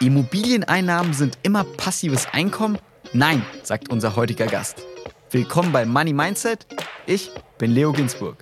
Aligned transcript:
Immobilieneinnahmen 0.00 1.12
sind 1.12 1.38
immer 1.42 1.64
passives 1.64 2.26
Einkommen? 2.32 2.78
Nein, 3.12 3.42
sagt 3.64 3.90
unser 3.90 4.14
heutiger 4.14 4.46
Gast. 4.46 4.84
Willkommen 5.32 5.72
bei 5.72 5.84
Money 5.84 6.12
Mindset. 6.12 6.66
Ich 7.06 7.32
bin 7.58 7.72
Leo 7.72 7.92
Ginsburg. 7.92 8.36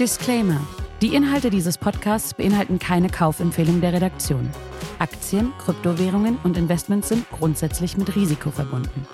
Disclaimer. 0.00 0.60
Die 1.00 1.14
Inhalte 1.14 1.50
dieses 1.50 1.78
Podcasts 1.78 2.34
beinhalten 2.34 2.80
keine 2.80 3.08
Kaufempfehlung 3.08 3.80
der 3.80 3.92
Redaktion. 3.92 4.50
Aktien, 4.98 5.52
Kryptowährungen 5.58 6.38
und 6.42 6.56
Investments 6.56 7.10
sind 7.10 7.30
grundsätzlich 7.30 7.96
mit 7.96 8.16
Risiko 8.16 8.50
verbunden. 8.50 9.06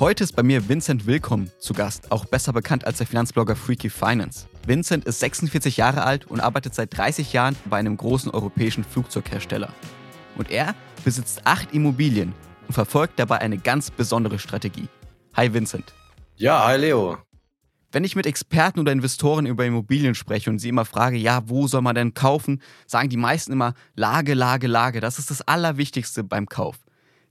Heute 0.00 0.22
ist 0.22 0.36
bei 0.36 0.44
mir 0.44 0.68
Vincent 0.68 1.08
Willkommen 1.08 1.50
zu 1.58 1.74
Gast, 1.74 2.12
auch 2.12 2.24
besser 2.24 2.52
bekannt 2.52 2.86
als 2.86 2.98
der 2.98 3.06
Finanzblogger 3.08 3.56
Freaky 3.56 3.90
Finance. 3.90 4.46
Vincent 4.64 5.04
ist 5.06 5.18
46 5.18 5.76
Jahre 5.76 6.04
alt 6.04 6.24
und 6.26 6.38
arbeitet 6.38 6.72
seit 6.72 6.96
30 6.96 7.32
Jahren 7.32 7.56
bei 7.64 7.78
einem 7.78 7.96
großen 7.96 8.30
europäischen 8.30 8.84
Flugzeughersteller. 8.84 9.72
Und 10.36 10.52
er 10.52 10.76
besitzt 11.04 11.40
acht 11.46 11.74
Immobilien 11.74 12.32
und 12.68 12.74
verfolgt 12.74 13.18
dabei 13.18 13.38
eine 13.40 13.58
ganz 13.58 13.90
besondere 13.90 14.38
Strategie. 14.38 14.86
Hi 15.34 15.52
Vincent. 15.52 15.92
Ja, 16.36 16.64
hi 16.64 16.76
Leo. 16.76 17.18
Wenn 17.90 18.04
ich 18.04 18.14
mit 18.14 18.26
Experten 18.26 18.78
oder 18.78 18.92
Investoren 18.92 19.46
über 19.46 19.66
Immobilien 19.66 20.14
spreche 20.14 20.48
und 20.48 20.60
sie 20.60 20.68
immer 20.68 20.84
frage, 20.84 21.16
ja, 21.16 21.42
wo 21.48 21.66
soll 21.66 21.82
man 21.82 21.96
denn 21.96 22.14
kaufen, 22.14 22.62
sagen 22.86 23.08
die 23.08 23.16
meisten 23.16 23.50
immer 23.50 23.74
Lage, 23.96 24.34
Lage, 24.34 24.68
Lage. 24.68 25.00
Das 25.00 25.18
ist 25.18 25.32
das 25.32 25.42
Allerwichtigste 25.42 26.22
beim 26.22 26.46
Kauf. 26.46 26.76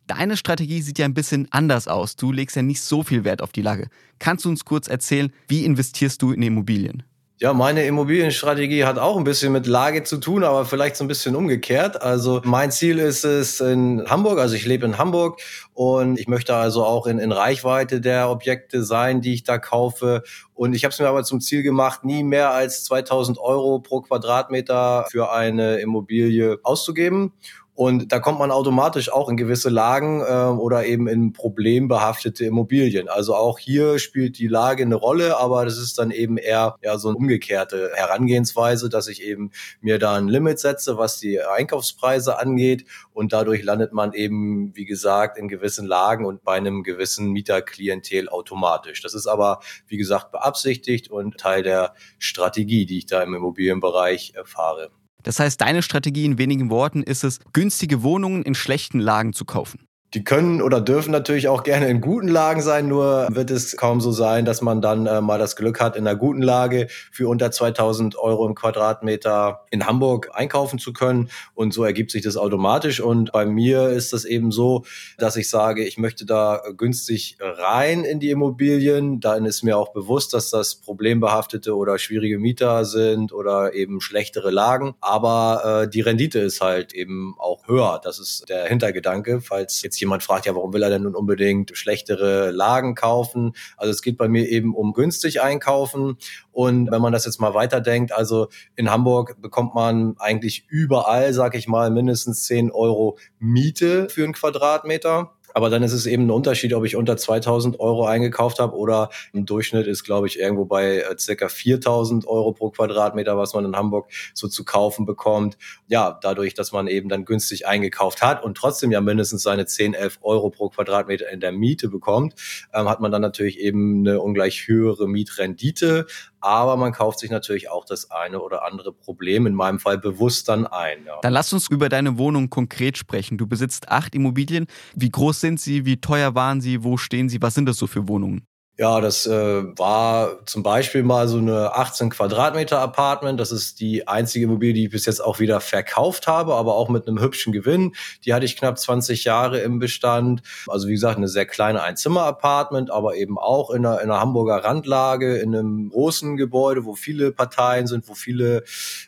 Deine 0.07 0.38
Strategie 0.38 0.81
sieht 0.81 0.99
ja 0.99 1.05
ein 1.05 1.13
bisschen 1.13 1.49
anders 1.52 1.89
aus. 1.89 2.16
Du 2.16 2.31
legst 2.31 2.55
ja 2.55 2.61
nicht 2.61 2.81
so 2.81 3.03
viel 3.03 3.25
Wert 3.25 3.41
auf 3.41 3.52
die 3.52 3.61
Lage. 3.61 3.89
Kannst 4.19 4.45
du 4.45 4.50
uns 4.50 4.63
kurz 4.63 4.88
erzählen, 4.88 5.33
wie 5.50 5.66
investierst 5.66 6.22
du 6.22 6.31
in 6.31 6.41
Immobilien? 6.41 7.03
Ja, 7.39 7.53
meine 7.53 7.86
Immobilienstrategie 7.86 8.85
hat 8.85 8.97
auch 8.97 9.16
ein 9.16 9.23
bisschen 9.23 9.52
mit 9.52 9.67
Lage 9.67 10.03
zu 10.03 10.17
tun, 10.17 10.44
aber 10.44 10.66
vielleicht 10.66 10.95
so 10.95 11.03
ein 11.03 11.08
bisschen 11.08 11.35
umgekehrt. 11.35 12.02
Also 12.02 12.41
mein 12.45 12.72
Ziel 12.72 12.97
ist 12.97 13.25
es 13.25 13.59
in 13.59 14.03
Hamburg, 14.08 14.39
also 14.39 14.55
ich 14.55 14.66
lebe 14.66 14.88
in 14.88 14.97
Hamburg 14.97 15.39
und 15.75 16.17
ich 16.17 16.28
möchte 16.28 16.55
also 16.55 16.83
auch 16.83 17.05
in, 17.05 17.19
in 17.19 17.31
Reichweite 17.31 18.02
der 18.02 18.31
Objekte 18.31 18.83
sein, 18.83 19.22
die 19.22 19.35
ich 19.35 19.44
da 19.44 19.59
kaufe. 19.59 20.23
Und 20.55 20.73
ich 20.73 20.83
habe 20.83 20.94
es 20.94 21.00
mir 21.00 21.08
aber 21.08 21.23
zum 21.23 21.39
Ziel 21.39 21.61
gemacht, 21.61 22.03
nie 22.03 22.23
mehr 22.23 22.53
als 22.53 22.85
2000 22.85 23.38
Euro 23.38 23.78
pro 23.81 24.02
Quadratmeter 24.02 25.05
für 25.11 25.31
eine 25.31 25.75
Immobilie 25.78 26.58
auszugeben. 26.63 27.33
Und 27.78 28.11
da 28.11 28.17
kommt 28.17 28.39
man 28.39 28.50
automatisch 28.50 29.14
auch 29.14 29.30
in 29.30 29.38
gewisse 29.38 29.70
Lagen 29.70 30.22
äh, 30.22 30.25
oder 30.25 30.88
eben 30.88 31.08
in 31.08 31.31
problembehaftete 31.31 32.44
Immobilien. 32.44 33.08
Also 33.08 33.36
auch 33.36 33.59
hier 33.59 34.00
spielt 34.00 34.39
die 34.39 34.47
Lage 34.47 34.81
eine 34.81 34.95
Rolle, 34.95 35.38
aber 35.38 35.64
das 35.64 35.78
ist 35.78 36.00
dann 36.00 36.09
eben 36.09 36.38
eher 36.38 36.75
ja, 36.81 36.97
so 36.97 37.09
eine 37.09 37.17
umgekehrte 37.17 37.92
Herangehensweise, 37.94 38.89
dass 38.89 39.08
ich 39.08 39.22
eben 39.22 39.52
mir 39.80 40.00
da 40.00 40.16
ein 40.16 40.28
Limit 40.28 40.58
setze, 40.58 40.97
was 40.97 41.19
die 41.19 41.39
Einkaufspreise 41.39 42.39
angeht. 42.39 42.86
Und 43.14 43.31
dadurch 43.31 43.61
landet 43.61 43.94
man 43.94 44.14
eben, 44.14 44.75
wie 44.75 44.86
gesagt, 44.86 45.38
in 45.38 45.47
gewissen 45.47 45.86
Lagen 45.86 46.25
und 46.25 46.44
bei 46.44 46.53
einem 46.53 46.81
gewissen 46.81 47.30
Mieterklientel 47.30 48.28
automatisch. 48.30 49.03
Das 49.03 49.14
ist 49.14 49.28
aber, 49.28 49.59
wie 49.88 49.97
gesagt, 49.97 50.31
beabsichtigt 50.31 51.12
und 51.12 51.38
Teil 51.38 51.62
der 51.62 51.94
Strategie, 52.17 52.88
die 52.88 52.97
ich 52.97 53.06
da 53.06 53.22
im 53.22 53.36
Immobilienbereich 53.36 54.34
erfahre. 54.36 54.89
Das 55.28 55.42
heißt, 55.42 55.59
deine 55.59 55.81
Strategie 55.81 56.23
in 56.23 56.38
wenigen 56.38 56.70
Worten 56.70 57.03
ist 57.03 57.25
es, 57.25 57.42
günstige 57.52 58.02
Wohnungen 58.02 58.44
in 58.44 58.56
schlechten 58.56 59.02
Lagen 59.02 59.34
zu 59.34 59.44
kaufen. 59.44 59.86
Die 60.13 60.23
können 60.23 60.61
oder 60.61 60.80
dürfen 60.80 61.11
natürlich 61.11 61.50
auch 61.50 61.63
gerne 61.63 61.89
in 61.89 62.00
guten 62.00 62.30
Lagen 62.30 62.61
sein, 62.61 62.88
nur 62.88 63.27
wird 63.30 63.52
es 63.52 63.75
kaum 63.75 64.00
so 64.00 64.11
sein, 64.11 64.45
dass 64.45 64.61
man 64.61 64.81
dann 64.81 65.05
äh, 65.05 65.19
mal 65.19 65.38
das 65.38 65.58
Glück 65.58 65.81
hat, 65.81 65.97
in 65.97 66.07
einer 66.07 66.18
guten 66.18 66.41
Lage 66.41 66.88
für 67.12 67.28
unter 67.28 67.51
2000 67.51 68.18
Euro 68.18 68.47
im 68.47 68.56
Quadratmeter 68.56 69.66
in 69.69 69.85
Hamburg 69.85 70.29
einkaufen 70.34 70.79
zu 70.79 70.94
können. 70.94 71.29
Und 71.53 71.73
so 71.73 71.84
ergibt 71.84 72.12
sich 72.12 72.22
das 72.22 72.38
automatisch. 72.38 73.01
Und 73.01 73.34
bei 73.34 73.45
mir 73.45 73.90
ist 73.90 74.13
das 74.13 74.23
eben 74.23 74.51
so, 74.51 74.85
dass 75.18 75.35
ich 75.35 75.50
sage, 75.50 75.84
ich 75.84 75.97
möchte 75.97 76.25
da 76.25 76.62
günstig 76.75 77.38
rein 77.41 78.06
in 78.06 78.22
die 78.22 78.29
Immobilien. 78.29 79.19
Dann 79.19 79.45
ist 79.45 79.63
mir 79.63 79.78
auch 79.78 79.91
bewusst, 79.91 80.34
dass 80.34 80.50
das 80.50 80.75
problembehaftete 80.75 81.75
oder 81.75 82.00
schwierige 82.00 82.39
Mieter 82.39 82.85
sind 82.85 83.34
oder 83.34 83.74
eben 83.74 84.00
schlechtere 84.00 84.51
Lagen. 84.51 84.95
Aber 85.01 85.84
äh, 85.84 85.89
die 85.89 86.01
Rendite 86.01 86.39
ist 86.39 86.62
halt 86.62 86.94
eben 86.94 87.35
auch 87.39 87.68
höher. 87.68 88.00
Das 88.01 88.19
ist 88.19 88.47
der 88.47 88.66
Hintergedanke, 88.68 89.41
falls 89.41 89.81
jetzt 89.81 90.00
jemand 90.00 90.06
fragt, 90.22 90.45
ja, 90.45 90.56
warum 90.56 90.73
will 90.73 90.84
er 90.84 90.90
denn 90.90 91.03
nun 91.03 91.16
unbedingt 91.16 91.75
schlechtere 91.78 92.51
Lagen 92.51 92.95
kaufen? 92.95 93.53
Also 93.78 93.91
es 93.91 94.01
geht 94.01 94.18
bei 94.18 94.28
mir 94.28 94.47
eben 94.50 94.75
um 94.75 94.94
günstig 94.94 95.41
einkaufen. 95.41 96.18
Und 96.51 96.91
wenn 96.91 97.01
man 97.01 97.13
das 97.13 97.25
jetzt 97.25 97.40
mal 97.40 97.53
weiterdenkt, 97.53 98.12
also 98.12 98.47
in 98.75 98.90
Hamburg 98.90 99.41
bekommt 99.41 99.75
man 99.75 100.16
eigentlich 100.19 100.66
überall, 100.69 101.34
sag 101.34 101.56
ich 101.56 101.68
mal, 101.68 101.91
mindestens 101.91 102.45
10 102.45 102.72
Euro 102.72 103.18
Miete 103.40 104.09
für 104.09 104.23
einen 104.23 104.34
Quadratmeter. 104.34 105.37
Aber 105.57 105.72
dann 105.72 105.81
ist 105.81 105.94
es 105.94 106.06
eben 106.06 106.28
ein 106.28 106.29
Unterschied, 106.29 106.75
ob 106.75 106.85
ich 106.85 106.95
unter 106.95 107.18
2000 107.18 107.79
Euro 107.79 108.06
eingekauft 108.06 108.59
habe 108.59 108.78
oder 108.78 109.09
im 109.34 109.47
Durchschnitt 109.47 109.88
ist, 109.88 110.03
glaube 110.03 110.28
ich, 110.28 110.38
irgendwo 110.38 110.66
bei 110.66 111.00
äh, 111.00 111.18
circa 111.18 111.50
4000 111.50 112.28
Euro 112.28 112.51
pro 112.51 112.69
Quadratmeter, 112.69 113.40
was 113.40 113.56
man 113.56 113.66
in 113.66 113.75
Hamburg 113.75 114.12
so 114.35 114.47
zu 114.47 114.63
kaufen 114.63 115.07
bekommt. 115.07 115.57
Ja, 115.88 116.19
dadurch, 116.22 116.53
dass 116.53 116.73
man 116.73 116.85
eben 116.85 117.09
dann 117.09 117.25
günstig 117.25 117.66
eingekauft 117.66 118.22
hat 118.22 118.44
und 118.44 118.56
trotzdem 118.56 118.91
ja 118.91 119.01
mindestens 119.01 119.41
seine 119.41 119.66
10, 119.66 119.95
11 119.95 120.19
Euro 120.22 120.51
pro 120.51 120.69
Quadratmeter 120.69 121.28
in 121.31 121.40
der 121.40 121.51
Miete 121.51 121.89
bekommt, 121.89 122.35
ähm, 122.72 122.88
hat 122.88 123.00
man 123.00 123.12
dann 123.12 123.24
natürlich 123.24 123.59
eben 123.59 124.07
eine 124.07 124.22
ungleich 124.22 124.68
höhere 124.68 125.07
Mietrendite. 125.07 126.06
Aber 126.47 126.78
man 126.78 126.94
kauft 126.94 127.19
sich 127.19 127.30
natürlich 127.30 127.69
auch 127.69 127.84
das 127.84 128.09
eine 128.09 128.40
oder 128.40 128.66
andere 128.66 128.94
Problem, 128.94 129.47
in 129.47 129.53
meinem 129.53 129.80
Fall 129.80 129.97
bewusst 129.97 130.47
dann 130.47 130.66
ein. 130.66 131.03
Ja. 131.06 131.19
Dann 131.22 131.34
lass 131.34 131.52
uns 131.52 131.69
über 131.69 131.90
deine 131.90 132.18
Wohnung 132.18 132.50
konkret 132.50 132.97
sprechen. 132.97 133.38
Du 133.38 133.47
besitzt 133.47 133.90
acht 133.90 134.16
Immobilien. 134.16 134.66
Wie 134.96 135.09
groß 135.09 135.41
sind 135.41 135.59
sie? 135.59 135.86
Wie 135.86 136.00
teuer 136.00 136.36
waren 136.36 136.62
sie? 136.62 136.86
Wo 136.86 136.96
stehen 136.96 137.28
sie? 137.28 137.41
Was 137.41 137.53
sind 137.53 137.66
das 137.66 137.75
so 137.75 137.86
für 137.86 138.07
Wohnungen? 138.07 138.47
Ja, 138.79 139.01
das 139.01 139.25
äh, 139.25 139.63
war 139.75 140.45
zum 140.45 140.61
Beispiel 140.61 141.01
mal 141.01 141.27
so 141.27 141.39
eine 141.39 141.73
18 141.73 142.11
Quadratmeter 142.11 142.79
Apartment. 142.79 143.39
Das 143.39 143.51
ist 143.51 143.79
die 143.79 144.07
einzige 144.07 144.45
Immobilie, 144.45 144.75
die 144.75 144.85
ich 144.85 144.91
bis 144.91 145.07
jetzt 145.07 145.19
auch 145.19 145.39
wieder 145.39 145.61
verkauft 145.61 146.27
habe, 146.27 146.53
aber 146.53 146.75
auch 146.75 146.88
mit 146.88 147.07
einem 147.07 147.19
hübschen 147.19 147.51
Gewinn. 147.53 147.95
Die 148.23 148.35
hatte 148.35 148.45
ich 148.45 148.55
knapp 148.55 148.77
20 148.77 149.23
Jahre 149.23 149.61
im 149.61 149.79
Bestand. 149.79 150.43
Also 150.67 150.88
wie 150.88 150.91
gesagt, 150.91 151.17
eine 151.17 151.27
sehr 151.27 151.47
kleine 151.47 151.81
Einzimmer-Apartment, 151.81 152.91
aber 152.91 153.15
eben 153.15 153.39
auch 153.39 153.71
in 153.71 153.83
einer, 153.83 153.99
in 153.99 154.11
einer 154.11 154.19
Hamburger 154.19 154.63
Randlage, 154.63 155.38
in 155.38 155.55
einem 155.55 155.89
großen 155.89 156.38
Gebäude, 156.38 156.85
wo 156.85 156.94
viele 156.94 157.31
Parteien 157.31 157.88
sind, 157.88 158.07
wo 158.07 158.13
viele 158.13 158.63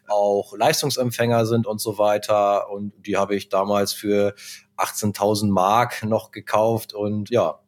auch 0.07 0.57
Leistungsempfänger 0.57 1.45
sind 1.45 1.67
und 1.67 1.79
so 1.79 1.99
weiter. 1.99 2.71
Und 2.71 2.93
die 3.05 3.17
habe 3.17 3.35
ich 3.35 3.49
damals 3.49 3.93
für 3.93 4.33
18.000 4.77 5.51
Mark 5.51 6.03
noch 6.03 6.31
gekauft 6.31 6.95
und 6.95 7.29
ja, 7.29 7.59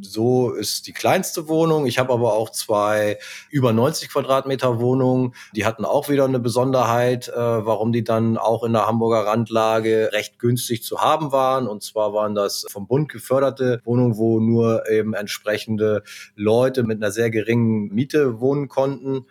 so 0.00 0.52
ist 0.52 0.86
die 0.86 0.92
kleinste 0.92 1.48
Wohnung. 1.48 1.86
Ich 1.86 1.98
habe 1.98 2.12
aber 2.12 2.34
auch 2.34 2.50
zwei 2.50 3.18
über 3.50 3.72
90 3.72 4.08
Quadratmeter 4.08 4.80
Wohnungen. 4.80 5.34
Die 5.54 5.64
hatten 5.64 5.84
auch 5.84 6.08
wieder 6.08 6.24
eine 6.24 6.38
Besonderheit, 6.38 7.28
äh, 7.28 7.34
warum 7.36 7.92
die 7.92 8.04
dann 8.04 8.38
auch 8.38 8.62
in 8.64 8.72
der 8.72 8.86
Hamburger 8.86 9.26
Randlage 9.26 10.10
recht 10.12 10.38
günstig 10.38 10.82
zu 10.82 11.00
haben 11.00 11.32
waren. 11.32 11.66
Und 11.66 11.82
zwar 11.82 12.12
waren 12.12 12.34
das 12.34 12.66
vom 12.70 12.86
Bund 12.86 13.08
geförderte 13.08 13.80
Wohnungen, 13.84 14.16
wo 14.16 14.40
nur 14.40 14.88
eben 14.88 15.14
entsprechende 15.14 16.02
Leute 16.36 16.82
mit 16.84 17.02
einer 17.02 17.10
sehr 17.10 17.30
geringen 17.30 17.92
Miete 17.92 18.40
wohnen 18.40 18.68
konnten 18.68 19.26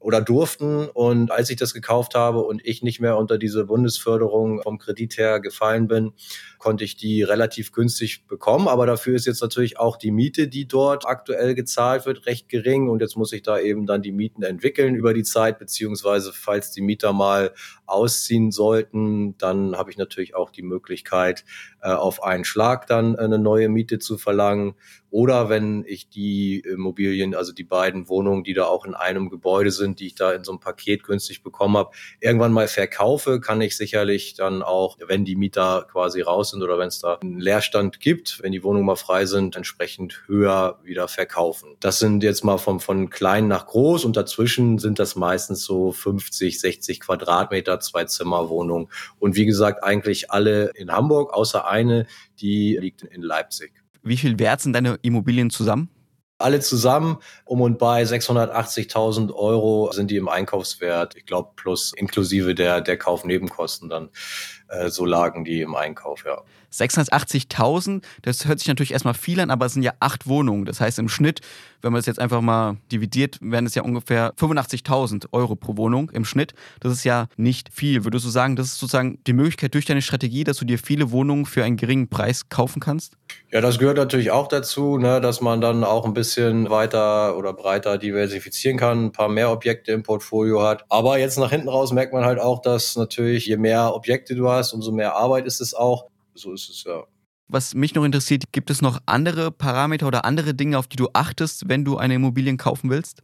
oder 0.00 0.20
durften. 0.20 0.88
Und 0.88 1.30
als 1.30 1.50
ich 1.50 1.56
das 1.56 1.74
gekauft 1.74 2.14
habe 2.14 2.40
und 2.40 2.64
ich 2.64 2.82
nicht 2.82 3.00
mehr 3.00 3.16
unter 3.16 3.38
diese 3.38 3.64
Bundesförderung 3.64 4.62
vom 4.62 4.78
Kredit 4.78 5.18
her 5.18 5.40
gefallen 5.40 5.88
bin, 5.88 6.12
konnte 6.58 6.84
ich 6.84 6.96
die 6.96 7.22
relativ 7.22 7.72
günstig 7.72 8.26
bekommen. 8.26 8.68
Aber 8.68 8.86
dafür 8.86 9.16
ist 9.16 9.26
jetzt 9.26 9.42
natürlich 9.42 9.78
auch 9.78 9.96
die 9.96 10.10
Miete, 10.10 10.48
die 10.48 10.66
dort 10.66 11.06
aktuell 11.06 11.54
gezahlt 11.54 12.06
wird, 12.06 12.26
recht 12.26 12.48
gering. 12.48 12.88
Und 12.88 13.00
jetzt 13.00 13.16
muss 13.16 13.32
ich 13.32 13.42
da 13.42 13.58
eben 13.58 13.86
dann 13.86 14.02
die 14.02 14.12
Mieten 14.12 14.42
entwickeln 14.42 14.94
über 14.94 15.14
die 15.14 15.24
Zeit, 15.24 15.58
beziehungsweise 15.58 16.32
falls 16.32 16.70
die 16.70 16.82
Mieter 16.82 17.12
mal 17.12 17.52
ausziehen 17.86 18.52
sollten, 18.52 19.36
dann 19.38 19.76
habe 19.76 19.90
ich 19.90 19.96
natürlich 19.96 20.34
auch 20.34 20.50
die 20.50 20.62
Möglichkeit, 20.62 21.44
äh, 21.80 21.90
auf 21.90 22.22
einen 22.22 22.44
Schlag 22.44 22.86
dann 22.86 23.16
eine 23.16 23.38
neue 23.38 23.68
Miete 23.68 23.98
zu 23.98 24.18
verlangen. 24.18 24.74
Oder 25.10 25.48
wenn 25.48 25.84
ich 25.86 26.10
die 26.10 26.60
Immobilien, 26.60 27.34
also 27.34 27.52
die 27.52 27.64
beiden 27.64 28.08
Wohnungen, 28.08 28.44
die 28.44 28.52
da 28.52 28.64
auch 28.64 28.84
in 28.84 28.94
einem 28.94 29.30
Gebäude 29.30 29.70
sind, 29.70 29.87
die 29.94 30.08
ich 30.08 30.14
da 30.14 30.32
in 30.32 30.44
so 30.44 30.52
einem 30.52 30.60
Paket 30.60 31.04
günstig 31.04 31.42
bekommen 31.42 31.76
habe, 31.76 31.90
irgendwann 32.20 32.52
mal 32.52 32.68
verkaufe, 32.68 33.40
kann 33.40 33.60
ich 33.60 33.76
sicherlich 33.76 34.34
dann 34.34 34.62
auch, 34.62 34.96
wenn 35.06 35.24
die 35.24 35.36
Mieter 35.36 35.86
quasi 35.90 36.20
raus 36.20 36.50
sind 36.50 36.62
oder 36.62 36.78
wenn 36.78 36.88
es 36.88 37.00
da 37.00 37.14
einen 37.14 37.40
Leerstand 37.40 38.00
gibt, 38.00 38.42
wenn 38.42 38.52
die 38.52 38.62
Wohnungen 38.62 38.86
mal 38.86 38.96
frei 38.96 39.26
sind, 39.26 39.56
entsprechend 39.56 40.22
höher 40.26 40.78
wieder 40.82 41.08
verkaufen. 41.08 41.76
Das 41.80 41.98
sind 41.98 42.22
jetzt 42.22 42.44
mal 42.44 42.58
von, 42.58 42.80
von 42.80 43.10
klein 43.10 43.48
nach 43.48 43.66
groß 43.66 44.04
und 44.04 44.16
dazwischen 44.16 44.78
sind 44.78 44.98
das 44.98 45.16
meistens 45.16 45.64
so 45.64 45.92
50, 45.92 46.60
60 46.60 47.00
Quadratmeter, 47.00 47.80
zwei 47.80 48.04
Zimmer 48.04 48.48
Wohnungen. 48.48 48.88
Und 49.18 49.36
wie 49.36 49.46
gesagt, 49.46 49.84
eigentlich 49.84 50.30
alle 50.30 50.70
in 50.74 50.92
Hamburg, 50.92 51.32
außer 51.32 51.68
eine, 51.68 52.06
die 52.40 52.78
liegt 52.80 53.02
in 53.02 53.22
Leipzig. 53.22 53.72
Wie 54.02 54.16
viel 54.16 54.38
wert 54.38 54.60
sind 54.60 54.72
deine 54.72 54.98
Immobilien 55.02 55.50
zusammen? 55.50 55.90
Alle 56.38 56.60
zusammen 56.60 57.18
um 57.44 57.60
und 57.60 57.78
bei 57.78 58.02
680.000 58.02 59.34
Euro 59.34 59.90
sind 59.92 60.10
die 60.10 60.16
im 60.16 60.28
Einkaufswert. 60.28 61.16
Ich 61.16 61.26
glaube, 61.26 61.50
plus 61.56 61.92
inklusive 61.96 62.54
der, 62.54 62.80
der 62.80 62.96
Kaufnebenkosten 62.96 63.88
dann. 63.88 64.10
Äh, 64.68 64.90
so 64.90 65.04
lagen 65.04 65.44
die 65.44 65.60
im 65.60 65.74
Einkauf, 65.74 66.24
ja. 66.24 66.42
680.000, 66.72 68.02
das 68.22 68.44
hört 68.46 68.58
sich 68.58 68.68
natürlich 68.68 68.92
erstmal 68.92 69.14
viel 69.14 69.40
an, 69.40 69.50
aber 69.50 69.66
es 69.66 69.72
sind 69.72 69.82
ja 69.82 69.94
acht 70.00 70.26
Wohnungen. 70.26 70.66
Das 70.66 70.80
heißt 70.80 70.98
im 70.98 71.08
Schnitt, 71.08 71.40
wenn 71.82 71.92
man 71.92 71.98
das 71.98 72.06
jetzt 72.06 72.18
einfach 72.18 72.40
mal 72.40 72.76
dividiert, 72.90 73.38
wären 73.40 73.66
es 73.66 73.74
ja 73.74 73.82
ungefähr 73.82 74.34
85.000 74.34 75.26
Euro 75.32 75.56
pro 75.56 75.76
Wohnung 75.76 76.10
im 76.10 76.24
Schnitt. 76.24 76.54
Das 76.80 76.92
ist 76.92 77.04
ja 77.04 77.28
nicht 77.36 77.72
viel. 77.72 78.04
Würdest 78.04 78.24
du 78.24 78.30
sagen, 78.30 78.56
das 78.56 78.68
ist 78.68 78.78
sozusagen 78.78 79.18
die 79.26 79.32
Möglichkeit 79.32 79.74
durch 79.74 79.84
deine 79.84 80.02
Strategie, 80.02 80.44
dass 80.44 80.58
du 80.58 80.64
dir 80.64 80.78
viele 80.78 81.10
Wohnungen 81.10 81.46
für 81.46 81.64
einen 81.64 81.76
geringen 81.76 82.08
Preis 82.08 82.48
kaufen 82.48 82.80
kannst? 82.80 83.14
Ja, 83.52 83.60
das 83.60 83.78
gehört 83.78 83.96
natürlich 83.96 84.30
auch 84.30 84.48
dazu, 84.48 84.98
ne, 84.98 85.20
dass 85.20 85.40
man 85.40 85.60
dann 85.60 85.84
auch 85.84 86.04
ein 86.04 86.14
bisschen 86.14 86.70
weiter 86.70 87.36
oder 87.36 87.52
breiter 87.52 87.98
diversifizieren 87.98 88.76
kann, 88.76 89.06
ein 89.06 89.12
paar 89.12 89.28
mehr 89.28 89.50
Objekte 89.50 89.92
im 89.92 90.02
Portfolio 90.02 90.62
hat. 90.62 90.84
Aber 90.88 91.18
jetzt 91.18 91.38
nach 91.38 91.50
hinten 91.50 91.68
raus 91.68 91.92
merkt 91.92 92.12
man 92.12 92.24
halt 92.24 92.38
auch, 92.38 92.60
dass 92.60 92.96
natürlich 92.96 93.46
je 93.46 93.56
mehr 93.56 93.94
Objekte 93.94 94.34
du 94.34 94.48
hast, 94.48 94.72
umso 94.72 94.92
mehr 94.92 95.14
Arbeit 95.14 95.46
ist 95.46 95.60
es 95.60 95.74
auch. 95.74 96.06
So 96.34 96.52
ist 96.52 96.68
es 96.68 96.84
ja. 96.84 97.04
Was 97.50 97.74
mich 97.74 97.94
noch 97.94 98.04
interessiert, 98.04 98.44
gibt 98.52 98.68
es 98.68 98.82
noch 98.82 99.00
andere 99.06 99.50
Parameter 99.50 100.06
oder 100.06 100.26
andere 100.26 100.52
Dinge, 100.52 100.78
auf 100.78 100.86
die 100.86 100.96
du 100.96 101.08
achtest, 101.14 101.66
wenn 101.66 101.82
du 101.82 101.96
eine 101.96 102.14
Immobilie 102.14 102.54
kaufen 102.58 102.90
willst? 102.90 103.22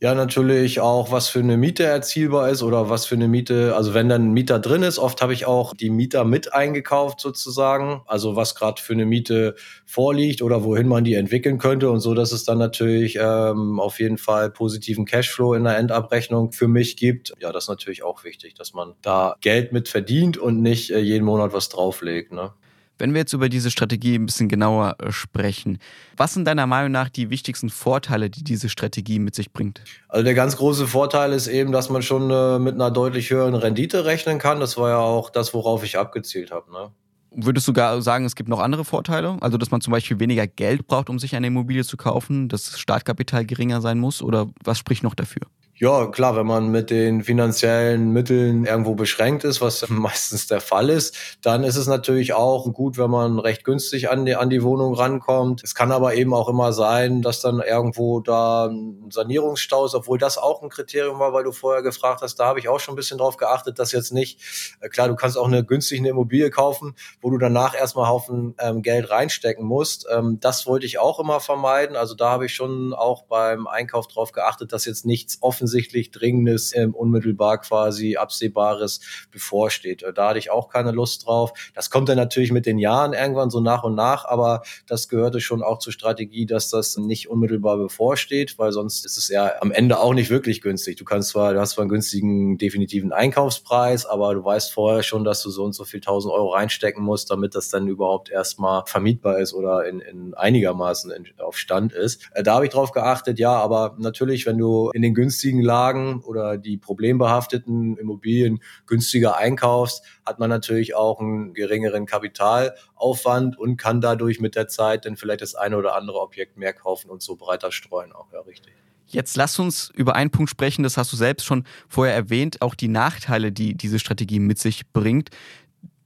Ja, 0.00 0.14
natürlich 0.14 0.80
auch, 0.80 1.10
was 1.10 1.28
für 1.28 1.40
eine 1.40 1.56
Miete 1.56 1.82
erzielbar 1.82 2.48
ist 2.50 2.62
oder 2.62 2.88
was 2.88 3.04
für 3.04 3.16
eine 3.16 3.26
Miete, 3.26 3.74
also 3.74 3.94
wenn 3.94 4.08
dann 4.08 4.28
ein 4.28 4.32
Mieter 4.32 4.60
drin 4.60 4.84
ist, 4.84 4.98
oft 4.98 5.20
habe 5.20 5.32
ich 5.32 5.44
auch 5.44 5.74
die 5.74 5.90
Mieter 5.90 6.24
mit 6.24 6.54
eingekauft 6.54 7.20
sozusagen, 7.20 8.02
also 8.06 8.36
was 8.36 8.54
gerade 8.54 8.80
für 8.80 8.92
eine 8.92 9.06
Miete 9.06 9.56
vorliegt 9.84 10.40
oder 10.40 10.62
wohin 10.62 10.86
man 10.86 11.02
die 11.02 11.14
entwickeln 11.14 11.58
könnte 11.58 11.90
und 11.90 11.98
so, 11.98 12.14
dass 12.14 12.30
es 12.30 12.44
dann 12.44 12.58
natürlich 12.58 13.18
ähm, 13.20 13.80
auf 13.80 13.98
jeden 13.98 14.18
Fall 14.18 14.50
positiven 14.50 15.04
Cashflow 15.04 15.54
in 15.54 15.64
der 15.64 15.76
Endabrechnung 15.76 16.52
für 16.52 16.68
mich 16.68 16.96
gibt. 16.96 17.34
Ja, 17.40 17.50
das 17.50 17.64
ist 17.64 17.68
natürlich 17.68 18.04
auch 18.04 18.22
wichtig, 18.22 18.54
dass 18.54 18.72
man 18.72 18.94
da 19.02 19.34
Geld 19.40 19.72
mit 19.72 19.88
verdient 19.88 20.38
und 20.38 20.62
nicht 20.62 20.90
äh, 20.90 21.00
jeden 21.00 21.24
Monat 21.24 21.52
was 21.52 21.70
drauflegt. 21.70 22.32
Ne? 22.32 22.52
Wenn 22.98 23.14
wir 23.14 23.20
jetzt 23.20 23.32
über 23.32 23.48
diese 23.48 23.70
Strategie 23.70 24.16
ein 24.16 24.26
bisschen 24.26 24.48
genauer 24.48 24.96
äh, 24.98 25.12
sprechen, 25.12 25.78
was 26.16 26.34
sind 26.34 26.44
deiner 26.46 26.66
Meinung 26.66 26.90
nach 26.90 27.08
die 27.08 27.30
wichtigsten 27.30 27.70
Vorteile, 27.70 28.28
die 28.28 28.42
diese 28.42 28.68
Strategie 28.68 29.20
mit 29.20 29.34
sich 29.34 29.52
bringt? 29.52 29.82
Also 30.08 30.24
der 30.24 30.34
ganz 30.34 30.56
große 30.56 30.86
Vorteil 30.86 31.32
ist 31.32 31.46
eben, 31.46 31.70
dass 31.72 31.90
man 31.90 32.02
schon 32.02 32.30
äh, 32.30 32.58
mit 32.58 32.74
einer 32.74 32.90
deutlich 32.90 33.30
höheren 33.30 33.54
Rendite 33.54 34.04
rechnen 34.04 34.38
kann. 34.38 34.58
Das 34.58 34.76
war 34.76 34.90
ja 34.90 34.98
auch 34.98 35.30
das, 35.30 35.54
worauf 35.54 35.84
ich 35.84 35.96
abgezielt 35.96 36.50
habe. 36.50 36.72
Ne? 36.72 36.90
Würdest 37.30 37.68
du 37.68 37.72
gar 37.72 38.02
sagen, 38.02 38.24
es 38.24 38.34
gibt 38.34 38.48
noch 38.48 38.58
andere 38.58 38.84
Vorteile? 38.84 39.36
Also, 39.40 39.58
dass 39.58 39.70
man 39.70 39.80
zum 39.80 39.92
Beispiel 39.92 40.18
weniger 40.18 40.46
Geld 40.46 40.86
braucht, 40.86 41.10
um 41.10 41.18
sich 41.18 41.36
eine 41.36 41.46
Immobilie 41.46 41.84
zu 41.84 41.96
kaufen, 41.96 42.48
dass 42.48 42.64
das 42.64 42.80
Startkapital 42.80 43.44
geringer 43.44 43.80
sein 43.80 43.98
muss? 43.98 44.22
Oder 44.22 44.48
was 44.64 44.78
spricht 44.78 45.02
noch 45.02 45.14
dafür? 45.14 45.42
Ja, 45.80 46.06
klar, 46.06 46.34
wenn 46.34 46.46
man 46.46 46.72
mit 46.72 46.90
den 46.90 47.22
finanziellen 47.22 48.12
Mitteln 48.12 48.64
irgendwo 48.64 48.96
beschränkt 48.96 49.44
ist, 49.44 49.60
was 49.60 49.88
meistens 49.88 50.48
der 50.48 50.60
Fall 50.60 50.90
ist, 50.90 51.16
dann 51.40 51.62
ist 51.62 51.76
es 51.76 51.86
natürlich 51.86 52.32
auch 52.32 52.72
gut, 52.72 52.98
wenn 52.98 53.12
man 53.12 53.38
recht 53.38 53.62
günstig 53.62 54.10
an 54.10 54.26
die, 54.26 54.34
an 54.34 54.50
die 54.50 54.64
Wohnung 54.64 54.94
rankommt. 54.94 55.62
Es 55.62 55.76
kann 55.76 55.92
aber 55.92 56.14
eben 56.16 56.34
auch 56.34 56.48
immer 56.48 56.72
sein, 56.72 57.22
dass 57.22 57.42
dann 57.42 57.60
irgendwo 57.60 58.18
da 58.18 58.66
ein 58.66 59.08
Sanierungsstau 59.12 59.84
ist, 59.84 59.94
obwohl 59.94 60.18
das 60.18 60.36
auch 60.36 60.64
ein 60.64 60.68
Kriterium 60.68 61.20
war, 61.20 61.32
weil 61.32 61.44
du 61.44 61.52
vorher 61.52 61.82
gefragt 61.84 62.22
hast, 62.22 62.40
da 62.40 62.46
habe 62.46 62.58
ich 62.58 62.68
auch 62.68 62.80
schon 62.80 62.94
ein 62.94 62.96
bisschen 62.96 63.18
drauf 63.18 63.36
geachtet, 63.36 63.78
dass 63.78 63.92
jetzt 63.92 64.12
nicht, 64.12 64.40
äh, 64.80 64.88
klar, 64.88 65.06
du 65.06 65.14
kannst 65.14 65.38
auch 65.38 65.46
eine 65.46 65.64
günstige 65.64 66.08
Immobilie 66.08 66.50
kaufen, 66.50 66.96
wo 67.20 67.30
du 67.30 67.38
danach 67.38 67.76
erstmal 67.76 68.08
Haufen 68.08 68.56
ähm, 68.58 68.82
Geld 68.82 69.10
reinstecken 69.10 69.64
musst. 69.64 70.08
Ähm, 70.10 70.40
das 70.40 70.66
wollte 70.66 70.86
ich 70.86 70.98
auch 70.98 71.20
immer 71.20 71.38
vermeiden. 71.38 71.94
Also 71.94 72.16
da 72.16 72.30
habe 72.30 72.46
ich 72.46 72.54
schon 72.56 72.94
auch 72.94 73.22
beim 73.26 73.68
Einkauf 73.68 74.08
drauf 74.08 74.32
geachtet, 74.32 74.72
dass 74.72 74.84
jetzt 74.84 75.06
nichts 75.06 75.38
offen 75.40 75.67
offensichtlich 75.68 76.10
Dringendes, 76.10 76.74
ähm, 76.74 76.94
unmittelbar 76.94 77.60
quasi 77.60 78.16
Absehbares 78.16 79.00
bevorsteht. 79.30 80.02
Äh, 80.02 80.14
da 80.14 80.30
hatte 80.30 80.38
ich 80.38 80.50
auch 80.50 80.70
keine 80.70 80.92
Lust 80.92 81.26
drauf. 81.26 81.52
Das 81.74 81.90
kommt 81.90 82.08
dann 82.08 82.16
natürlich 82.16 82.52
mit 82.52 82.64
den 82.64 82.78
Jahren 82.78 83.12
irgendwann 83.12 83.50
so 83.50 83.60
nach 83.60 83.84
und 83.84 83.94
nach, 83.94 84.24
aber 84.24 84.62
das 84.86 85.10
gehörte 85.10 85.40
schon 85.40 85.62
auch 85.62 85.78
zur 85.78 85.92
Strategie, 85.92 86.46
dass 86.46 86.70
das 86.70 86.96
nicht 86.96 87.28
unmittelbar 87.28 87.76
bevorsteht, 87.76 88.58
weil 88.58 88.72
sonst 88.72 89.04
ist 89.04 89.18
es 89.18 89.28
ja 89.28 89.52
am 89.60 89.70
Ende 89.70 90.00
auch 90.00 90.14
nicht 90.14 90.30
wirklich 90.30 90.62
günstig. 90.62 90.96
Du 90.96 91.04
kannst 91.04 91.30
zwar, 91.30 91.52
du 91.52 91.60
hast 91.60 91.72
zwar 91.72 91.82
einen 91.82 91.90
günstigen 91.90 92.56
definitiven 92.56 93.12
Einkaufspreis, 93.12 94.06
aber 94.06 94.34
du 94.34 94.42
weißt 94.42 94.72
vorher 94.72 95.02
schon, 95.02 95.24
dass 95.24 95.42
du 95.42 95.50
so 95.50 95.64
und 95.64 95.74
so 95.74 95.84
viel 95.84 96.00
tausend 96.00 96.32
Euro 96.32 96.54
reinstecken 96.54 97.04
musst, 97.04 97.30
damit 97.30 97.54
das 97.54 97.68
dann 97.68 97.88
überhaupt 97.88 98.30
erstmal 98.30 98.84
vermietbar 98.86 99.38
ist 99.38 99.52
oder 99.52 99.86
in, 99.86 100.00
in 100.00 100.32
einigermaßen 100.32 101.10
in, 101.10 101.26
auf 101.38 101.58
Stand 101.58 101.92
ist. 101.92 102.22
Äh, 102.32 102.42
da 102.42 102.54
habe 102.54 102.64
ich 102.64 102.72
drauf 102.72 102.92
geachtet, 102.92 103.38
ja, 103.38 103.52
aber 103.52 103.96
natürlich, 103.98 104.46
wenn 104.46 104.56
du 104.56 104.90
in 104.94 105.02
den 105.02 105.12
günstigen 105.12 105.57
günstigen 105.58 105.62
Lagen 105.62 106.20
oder 106.22 106.56
die 106.56 106.76
problembehafteten 106.76 107.96
Immobilien 107.96 108.60
günstiger 108.86 109.36
einkaufst, 109.36 110.04
hat 110.24 110.38
man 110.38 110.50
natürlich 110.50 110.94
auch 110.94 111.20
einen 111.20 111.54
geringeren 111.54 112.06
Kapitalaufwand 112.06 113.58
und 113.58 113.76
kann 113.76 114.00
dadurch 114.00 114.40
mit 114.40 114.54
der 114.54 114.68
Zeit 114.68 115.04
dann 115.04 115.16
vielleicht 115.16 115.42
das 115.42 115.54
eine 115.54 115.76
oder 115.76 115.96
andere 115.96 116.20
Objekt 116.20 116.56
mehr 116.56 116.72
kaufen 116.72 117.10
und 117.10 117.22
so 117.22 117.36
breiter 117.36 117.72
streuen 117.72 118.12
auch, 118.12 118.32
ja, 118.32 118.40
richtig. 118.40 118.72
Jetzt 119.06 119.36
lass 119.36 119.58
uns 119.58 119.90
über 119.94 120.14
einen 120.16 120.30
Punkt 120.30 120.50
sprechen, 120.50 120.82
das 120.82 120.98
hast 120.98 121.12
du 121.12 121.16
selbst 121.16 121.46
schon 121.46 121.64
vorher 121.88 122.14
erwähnt, 122.14 122.60
auch 122.60 122.74
die 122.74 122.88
Nachteile, 122.88 123.52
die 123.52 123.74
diese 123.74 123.98
Strategie 123.98 124.38
mit 124.38 124.58
sich 124.58 124.92
bringt. 124.92 125.30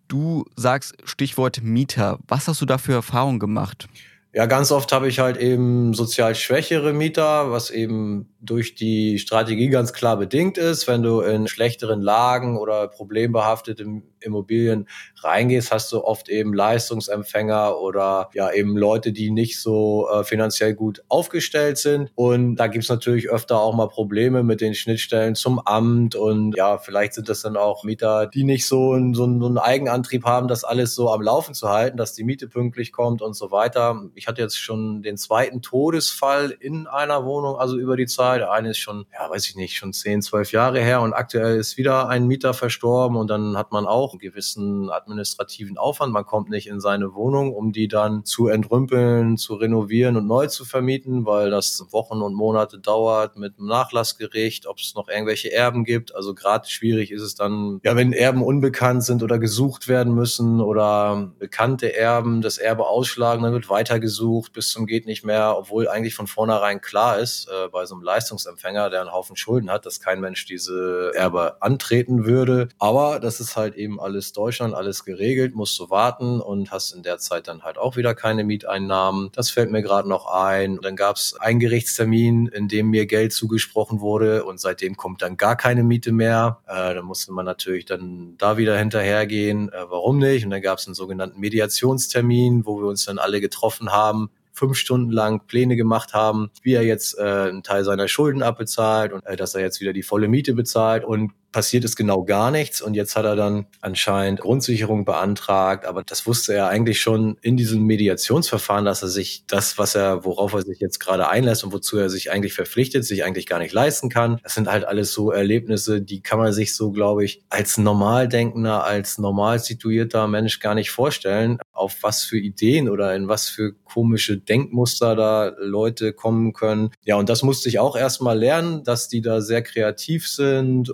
Du 0.06 0.44
sagst 0.56 0.94
Stichwort 1.04 1.62
Mieter. 1.62 2.18
Was 2.28 2.46
hast 2.46 2.60
du 2.60 2.66
da 2.66 2.78
für 2.78 2.92
Erfahrungen 2.92 3.40
gemacht? 3.40 3.88
Ja, 4.34 4.46
ganz 4.46 4.70
oft 4.70 4.92
habe 4.92 5.08
ich 5.08 5.18
halt 5.18 5.36
eben 5.36 5.94
sozial 5.94 6.34
schwächere 6.34 6.92
Mieter, 6.92 7.50
was 7.50 7.70
eben 7.70 8.31
durch 8.42 8.74
die 8.74 9.18
Strategie 9.20 9.68
ganz 9.68 9.92
klar 9.92 10.16
bedingt 10.16 10.58
ist. 10.58 10.88
Wenn 10.88 11.02
du 11.02 11.20
in 11.20 11.46
schlechteren 11.46 12.02
Lagen 12.02 12.58
oder 12.58 12.88
problembehaftete 12.88 13.86
Immobilien 14.20 14.88
reingehst, 15.22 15.70
hast 15.70 15.92
du 15.92 16.02
oft 16.04 16.28
eben 16.28 16.52
Leistungsempfänger 16.52 17.78
oder 17.78 18.30
ja 18.34 18.52
eben 18.52 18.76
Leute, 18.76 19.12
die 19.12 19.30
nicht 19.30 19.60
so 19.60 20.08
äh, 20.08 20.24
finanziell 20.24 20.74
gut 20.74 21.02
aufgestellt 21.08 21.78
sind. 21.78 22.10
Und 22.14 22.56
da 22.56 22.66
gibt's 22.66 22.88
natürlich 22.88 23.30
öfter 23.30 23.60
auch 23.60 23.74
mal 23.74 23.88
Probleme 23.88 24.42
mit 24.42 24.60
den 24.60 24.74
Schnittstellen 24.74 25.34
zum 25.36 25.60
Amt. 25.60 26.16
Und 26.16 26.56
ja, 26.56 26.78
vielleicht 26.78 27.14
sind 27.14 27.28
das 27.28 27.42
dann 27.42 27.56
auch 27.56 27.84
Mieter, 27.84 28.26
die 28.26 28.44
nicht 28.44 28.66
so, 28.66 28.94
ein, 28.94 29.14
so, 29.14 29.24
einen 29.24 29.58
Eigenantrieb 29.58 30.24
haben, 30.24 30.48
das 30.48 30.64
alles 30.64 30.94
so 30.94 31.10
am 31.10 31.22
Laufen 31.22 31.54
zu 31.54 31.68
halten, 31.68 31.96
dass 31.96 32.14
die 32.14 32.24
Miete 32.24 32.48
pünktlich 32.48 32.90
kommt 32.90 33.22
und 33.22 33.34
so 33.34 33.52
weiter. 33.52 34.02
Ich 34.14 34.26
hatte 34.26 34.42
jetzt 34.42 34.58
schon 34.58 35.02
den 35.02 35.16
zweiten 35.16 35.62
Todesfall 35.62 36.56
in 36.58 36.88
einer 36.88 37.24
Wohnung, 37.24 37.56
also 37.56 37.78
über 37.78 37.96
die 37.96 38.06
Zeit. 38.06 38.31
Der 38.38 38.50
eine 38.50 38.70
ist 38.70 38.78
schon, 38.78 39.06
ja, 39.12 39.28
weiß 39.30 39.48
ich 39.48 39.56
nicht, 39.56 39.76
schon 39.76 39.92
zehn, 39.92 40.22
zwölf 40.22 40.52
Jahre 40.52 40.80
her 40.80 41.00
und 41.00 41.12
aktuell 41.12 41.56
ist 41.56 41.76
wieder 41.76 42.08
ein 42.08 42.26
Mieter 42.26 42.54
verstorben 42.54 43.16
und 43.16 43.28
dann 43.28 43.56
hat 43.56 43.72
man 43.72 43.86
auch 43.86 44.12
einen 44.12 44.18
gewissen 44.18 44.90
administrativen 44.90 45.78
Aufwand. 45.78 46.12
Man 46.12 46.24
kommt 46.24 46.50
nicht 46.50 46.66
in 46.66 46.80
seine 46.80 47.14
Wohnung, 47.14 47.54
um 47.54 47.72
die 47.72 47.88
dann 47.88 48.24
zu 48.24 48.48
entrümpeln, 48.48 49.36
zu 49.36 49.54
renovieren 49.54 50.16
und 50.16 50.26
neu 50.26 50.46
zu 50.46 50.64
vermieten, 50.64 51.26
weil 51.26 51.50
das 51.50 51.86
Wochen 51.90 52.22
und 52.22 52.34
Monate 52.34 52.78
dauert 52.78 53.36
mit 53.36 53.58
dem 53.58 53.66
Nachlassgericht, 53.66 54.66
ob 54.66 54.78
es 54.78 54.94
noch 54.94 55.08
irgendwelche 55.08 55.52
Erben 55.52 55.84
gibt. 55.84 56.14
Also 56.14 56.34
gerade 56.34 56.68
schwierig 56.68 57.10
ist 57.10 57.22
es 57.22 57.34
dann, 57.34 57.80
ja, 57.84 57.96
wenn 57.96 58.12
Erben 58.12 58.42
unbekannt 58.42 59.04
sind 59.04 59.22
oder 59.22 59.38
gesucht 59.38 59.88
werden 59.88 60.14
müssen 60.14 60.60
oder 60.60 61.32
bekannte 61.38 61.96
Erben 61.96 62.40
das 62.40 62.58
Erbe 62.58 62.86
ausschlagen, 62.86 63.42
dann 63.42 63.52
wird 63.52 63.68
weitergesucht 63.68 64.12
gesucht 64.12 64.52
bis 64.52 64.70
zum 64.70 64.86
geht 64.86 65.06
nicht 65.06 65.24
mehr, 65.24 65.56
obwohl 65.56 65.88
eigentlich 65.88 66.14
von 66.14 66.26
vornherein 66.26 66.80
klar 66.80 67.18
ist, 67.18 67.48
äh, 67.48 67.68
bei 67.68 67.86
so 67.86 67.94
einem 67.94 68.04
Leistungsempfänger, 68.22 68.90
der 68.90 69.00
einen 69.00 69.12
Haufen 69.12 69.36
Schulden 69.36 69.70
hat, 69.70 69.86
dass 69.86 70.00
kein 70.00 70.20
Mensch 70.20 70.46
diese 70.46 71.12
Erbe 71.14 71.60
antreten 71.60 72.24
würde. 72.24 72.68
Aber 72.78 73.18
das 73.18 73.40
ist 73.40 73.56
halt 73.56 73.74
eben 73.74 74.00
alles 74.00 74.32
Deutschland, 74.32 74.74
alles 74.74 75.04
geregelt, 75.04 75.54
musst 75.54 75.78
du 75.78 75.90
warten 75.90 76.40
und 76.40 76.70
hast 76.70 76.92
in 76.92 77.02
der 77.02 77.18
Zeit 77.18 77.48
dann 77.48 77.62
halt 77.62 77.78
auch 77.78 77.96
wieder 77.96 78.14
keine 78.14 78.44
Mieteinnahmen. 78.44 79.30
Das 79.32 79.50
fällt 79.50 79.70
mir 79.70 79.82
gerade 79.82 80.08
noch 80.08 80.26
ein. 80.26 80.78
Dann 80.82 80.96
gab 80.96 81.16
es 81.16 81.34
einen 81.38 81.58
Gerichtstermin, 81.58 82.46
in 82.46 82.68
dem 82.68 82.90
mir 82.90 83.06
Geld 83.06 83.32
zugesprochen 83.32 84.00
wurde 84.00 84.44
und 84.44 84.60
seitdem 84.60 84.96
kommt 84.96 85.22
dann 85.22 85.36
gar 85.36 85.56
keine 85.56 85.82
Miete 85.82 86.12
mehr. 86.12 86.60
Äh, 86.66 86.94
da 86.94 87.02
musste 87.02 87.32
man 87.32 87.44
natürlich 87.44 87.86
dann 87.86 88.36
da 88.38 88.56
wieder 88.56 88.78
hinterhergehen. 88.78 89.68
Äh, 89.70 89.84
warum 89.88 90.18
nicht? 90.18 90.44
Und 90.44 90.50
dann 90.50 90.62
gab 90.62 90.78
es 90.78 90.86
einen 90.86 90.94
sogenannten 90.94 91.40
Mediationstermin, 91.40 92.66
wo 92.66 92.80
wir 92.80 92.88
uns 92.88 93.04
dann 93.04 93.18
alle 93.18 93.40
getroffen 93.40 93.90
haben 93.90 94.12
haben, 94.12 94.30
fünf 94.52 94.76
Stunden 94.76 95.10
lang 95.10 95.46
Pläne 95.46 95.76
gemacht 95.76 96.14
haben, 96.14 96.50
wie 96.62 96.74
er 96.74 96.84
jetzt 96.84 97.18
äh, 97.18 97.22
einen 97.22 97.62
Teil 97.62 97.84
seiner 97.84 98.08
Schulden 98.08 98.42
abbezahlt 98.42 99.12
und 99.12 99.24
äh, 99.26 99.36
dass 99.36 99.54
er 99.54 99.62
jetzt 99.62 99.80
wieder 99.80 99.92
die 99.92 100.02
volle 100.02 100.28
Miete 100.28 100.54
bezahlt. 100.54 101.04
Und 101.04 101.32
passiert 101.52 101.84
ist 101.84 101.96
genau 101.96 102.24
gar 102.24 102.50
nichts 102.50 102.82
und 102.82 102.94
jetzt 102.94 103.14
hat 103.14 103.24
er 103.24 103.36
dann 103.36 103.66
anscheinend 103.80 104.40
Grundsicherung 104.40 105.04
beantragt, 105.04 105.84
aber 105.84 106.02
das 106.02 106.26
wusste 106.26 106.54
er 106.54 106.68
eigentlich 106.68 107.00
schon 107.00 107.36
in 107.42 107.56
diesem 107.56 107.84
Mediationsverfahren, 107.84 108.84
dass 108.84 109.02
er 109.02 109.08
sich 109.08 109.44
das, 109.46 109.78
was 109.78 109.94
er, 109.94 110.24
worauf 110.24 110.54
er 110.54 110.62
sich 110.62 110.80
jetzt 110.80 110.98
gerade 110.98 111.28
einlässt 111.28 111.64
und 111.64 111.72
wozu 111.72 111.98
er 111.98 112.10
sich 112.10 112.30
eigentlich 112.32 112.54
verpflichtet, 112.54 113.04
sich 113.04 113.24
eigentlich 113.24 113.46
gar 113.46 113.58
nicht 113.58 113.72
leisten 113.72 114.08
kann. 114.08 114.38
Das 114.42 114.54
sind 114.54 114.68
halt 114.68 114.84
alles 114.84 115.12
so 115.12 115.30
Erlebnisse, 115.30 116.00
die 116.00 116.22
kann 116.22 116.38
man 116.38 116.52
sich 116.52 116.74
so, 116.74 116.90
glaube 116.90 117.24
ich, 117.24 117.42
als 117.50 117.78
normal 117.78 118.28
denkender, 118.28 118.84
als 118.84 119.18
normal 119.18 119.58
situierter 119.58 120.26
Mensch 120.28 120.58
gar 120.58 120.74
nicht 120.74 120.90
vorstellen, 120.90 121.58
auf 121.72 121.98
was 122.02 122.24
für 122.24 122.38
Ideen 122.38 122.88
oder 122.88 123.14
in 123.14 123.28
was 123.28 123.48
für 123.48 123.74
komische 123.92 124.38
Denkmuster 124.38 125.14
da 125.14 125.52
Leute 125.58 126.12
kommen 126.12 126.52
können. 126.52 126.90
Ja, 127.04 127.16
und 127.16 127.28
das 127.28 127.42
musste 127.42 127.68
ich 127.68 127.78
auch 127.78 127.96
erstmal 127.96 128.38
lernen, 128.38 128.84
dass 128.84 129.08
die 129.08 129.20
da 129.20 129.40
sehr 129.40 129.62
kreativ 129.62 130.28
sind 130.28 130.90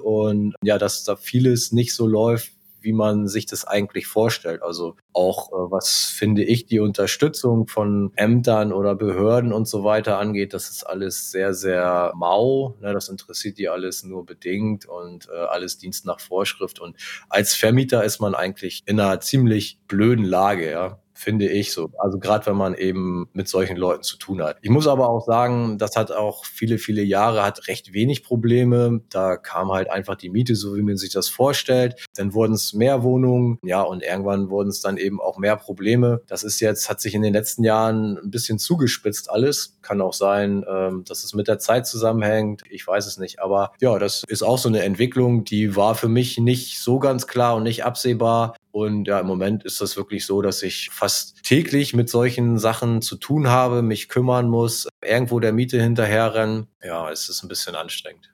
ja, 0.62 0.78
dass 0.78 1.04
da 1.04 1.16
vieles 1.16 1.72
nicht 1.72 1.94
so 1.94 2.06
läuft, 2.06 2.52
wie 2.80 2.92
man 2.92 3.28
sich 3.28 3.46
das 3.46 3.64
eigentlich 3.64 4.06
vorstellt. 4.06 4.62
Also 4.62 4.96
auch, 5.12 5.48
äh, 5.48 5.70
was 5.70 6.04
finde 6.04 6.44
ich, 6.44 6.66
die 6.66 6.80
Unterstützung 6.80 7.66
von 7.66 8.12
Ämtern 8.16 8.72
oder 8.72 8.94
Behörden 8.94 9.52
und 9.52 9.66
so 9.66 9.84
weiter 9.84 10.18
angeht, 10.18 10.54
das 10.54 10.70
ist 10.70 10.84
alles 10.84 11.30
sehr, 11.30 11.54
sehr 11.54 12.12
mau. 12.16 12.76
Ne? 12.80 12.92
Das 12.92 13.08
interessiert 13.08 13.58
die 13.58 13.68
alles 13.68 14.04
nur 14.04 14.24
bedingt 14.24 14.86
und 14.86 15.28
äh, 15.28 15.36
alles 15.36 15.78
Dienst 15.78 16.06
nach 16.06 16.20
Vorschrift. 16.20 16.80
Und 16.80 16.96
als 17.28 17.54
Vermieter 17.54 18.04
ist 18.04 18.20
man 18.20 18.34
eigentlich 18.34 18.82
in 18.86 19.00
einer 19.00 19.20
ziemlich 19.20 19.78
blöden 19.88 20.24
Lage, 20.24 20.70
ja 20.70 21.00
finde 21.18 21.48
ich 21.48 21.72
so. 21.72 21.90
Also 21.98 22.18
gerade 22.18 22.46
wenn 22.46 22.56
man 22.56 22.74
eben 22.74 23.28
mit 23.32 23.48
solchen 23.48 23.76
Leuten 23.76 24.04
zu 24.04 24.16
tun 24.18 24.40
hat. 24.40 24.56
Ich 24.62 24.70
muss 24.70 24.86
aber 24.86 25.08
auch 25.10 25.26
sagen, 25.26 25.76
das 25.76 25.96
hat 25.96 26.12
auch 26.12 26.44
viele, 26.44 26.78
viele 26.78 27.02
Jahre, 27.02 27.42
hat 27.42 27.66
recht 27.66 27.92
wenig 27.92 28.22
Probleme. 28.22 29.00
Da 29.10 29.36
kam 29.36 29.72
halt 29.72 29.90
einfach 29.90 30.14
die 30.14 30.30
Miete, 30.30 30.54
so 30.54 30.76
wie 30.76 30.82
man 30.82 30.96
sich 30.96 31.12
das 31.12 31.28
vorstellt. 31.28 32.06
Dann 32.14 32.34
wurden 32.34 32.52
es 32.52 32.72
mehr 32.72 33.02
Wohnungen, 33.02 33.58
ja, 33.64 33.82
und 33.82 34.04
irgendwann 34.04 34.48
wurden 34.48 34.68
es 34.68 34.80
dann 34.80 34.96
eben 34.96 35.20
auch 35.20 35.38
mehr 35.38 35.56
Probleme. 35.56 36.22
Das 36.28 36.44
ist 36.44 36.60
jetzt, 36.60 36.88
hat 36.88 37.00
sich 37.00 37.14
in 37.14 37.22
den 37.22 37.32
letzten 37.32 37.64
Jahren 37.64 38.16
ein 38.18 38.30
bisschen 38.30 38.60
zugespitzt 38.60 39.28
alles. 39.28 39.76
Kann 39.82 40.00
auch 40.00 40.14
sein, 40.14 40.64
ähm, 40.70 41.02
dass 41.04 41.24
es 41.24 41.34
mit 41.34 41.48
der 41.48 41.58
Zeit 41.58 41.88
zusammenhängt. 41.88 42.62
Ich 42.70 42.86
weiß 42.86 43.06
es 43.06 43.18
nicht. 43.18 43.40
Aber 43.40 43.72
ja, 43.80 43.98
das 43.98 44.22
ist 44.28 44.44
auch 44.44 44.58
so 44.58 44.68
eine 44.68 44.82
Entwicklung, 44.82 45.42
die 45.42 45.74
war 45.74 45.96
für 45.96 46.08
mich 46.08 46.38
nicht 46.38 46.80
so 46.80 47.00
ganz 47.00 47.26
klar 47.26 47.56
und 47.56 47.64
nicht 47.64 47.84
absehbar. 47.84 48.54
Und 48.70 49.08
ja, 49.08 49.18
im 49.18 49.26
Moment 49.26 49.64
ist 49.64 49.80
das 49.80 49.96
wirklich 49.96 50.24
so, 50.24 50.42
dass 50.42 50.62
ich 50.62 50.90
fast 50.92 51.07
täglich 51.42 51.94
mit 51.94 52.08
solchen 52.08 52.58
Sachen 52.58 53.02
zu 53.02 53.16
tun 53.16 53.48
habe, 53.48 53.82
mich 53.82 54.08
kümmern 54.08 54.48
muss, 54.48 54.88
irgendwo 55.04 55.40
der 55.40 55.52
Miete 55.52 55.80
hinterherrennen. 55.80 56.66
Ja, 56.82 57.10
es 57.10 57.28
ist 57.28 57.42
ein 57.42 57.48
bisschen 57.48 57.74
anstrengend. 57.74 58.30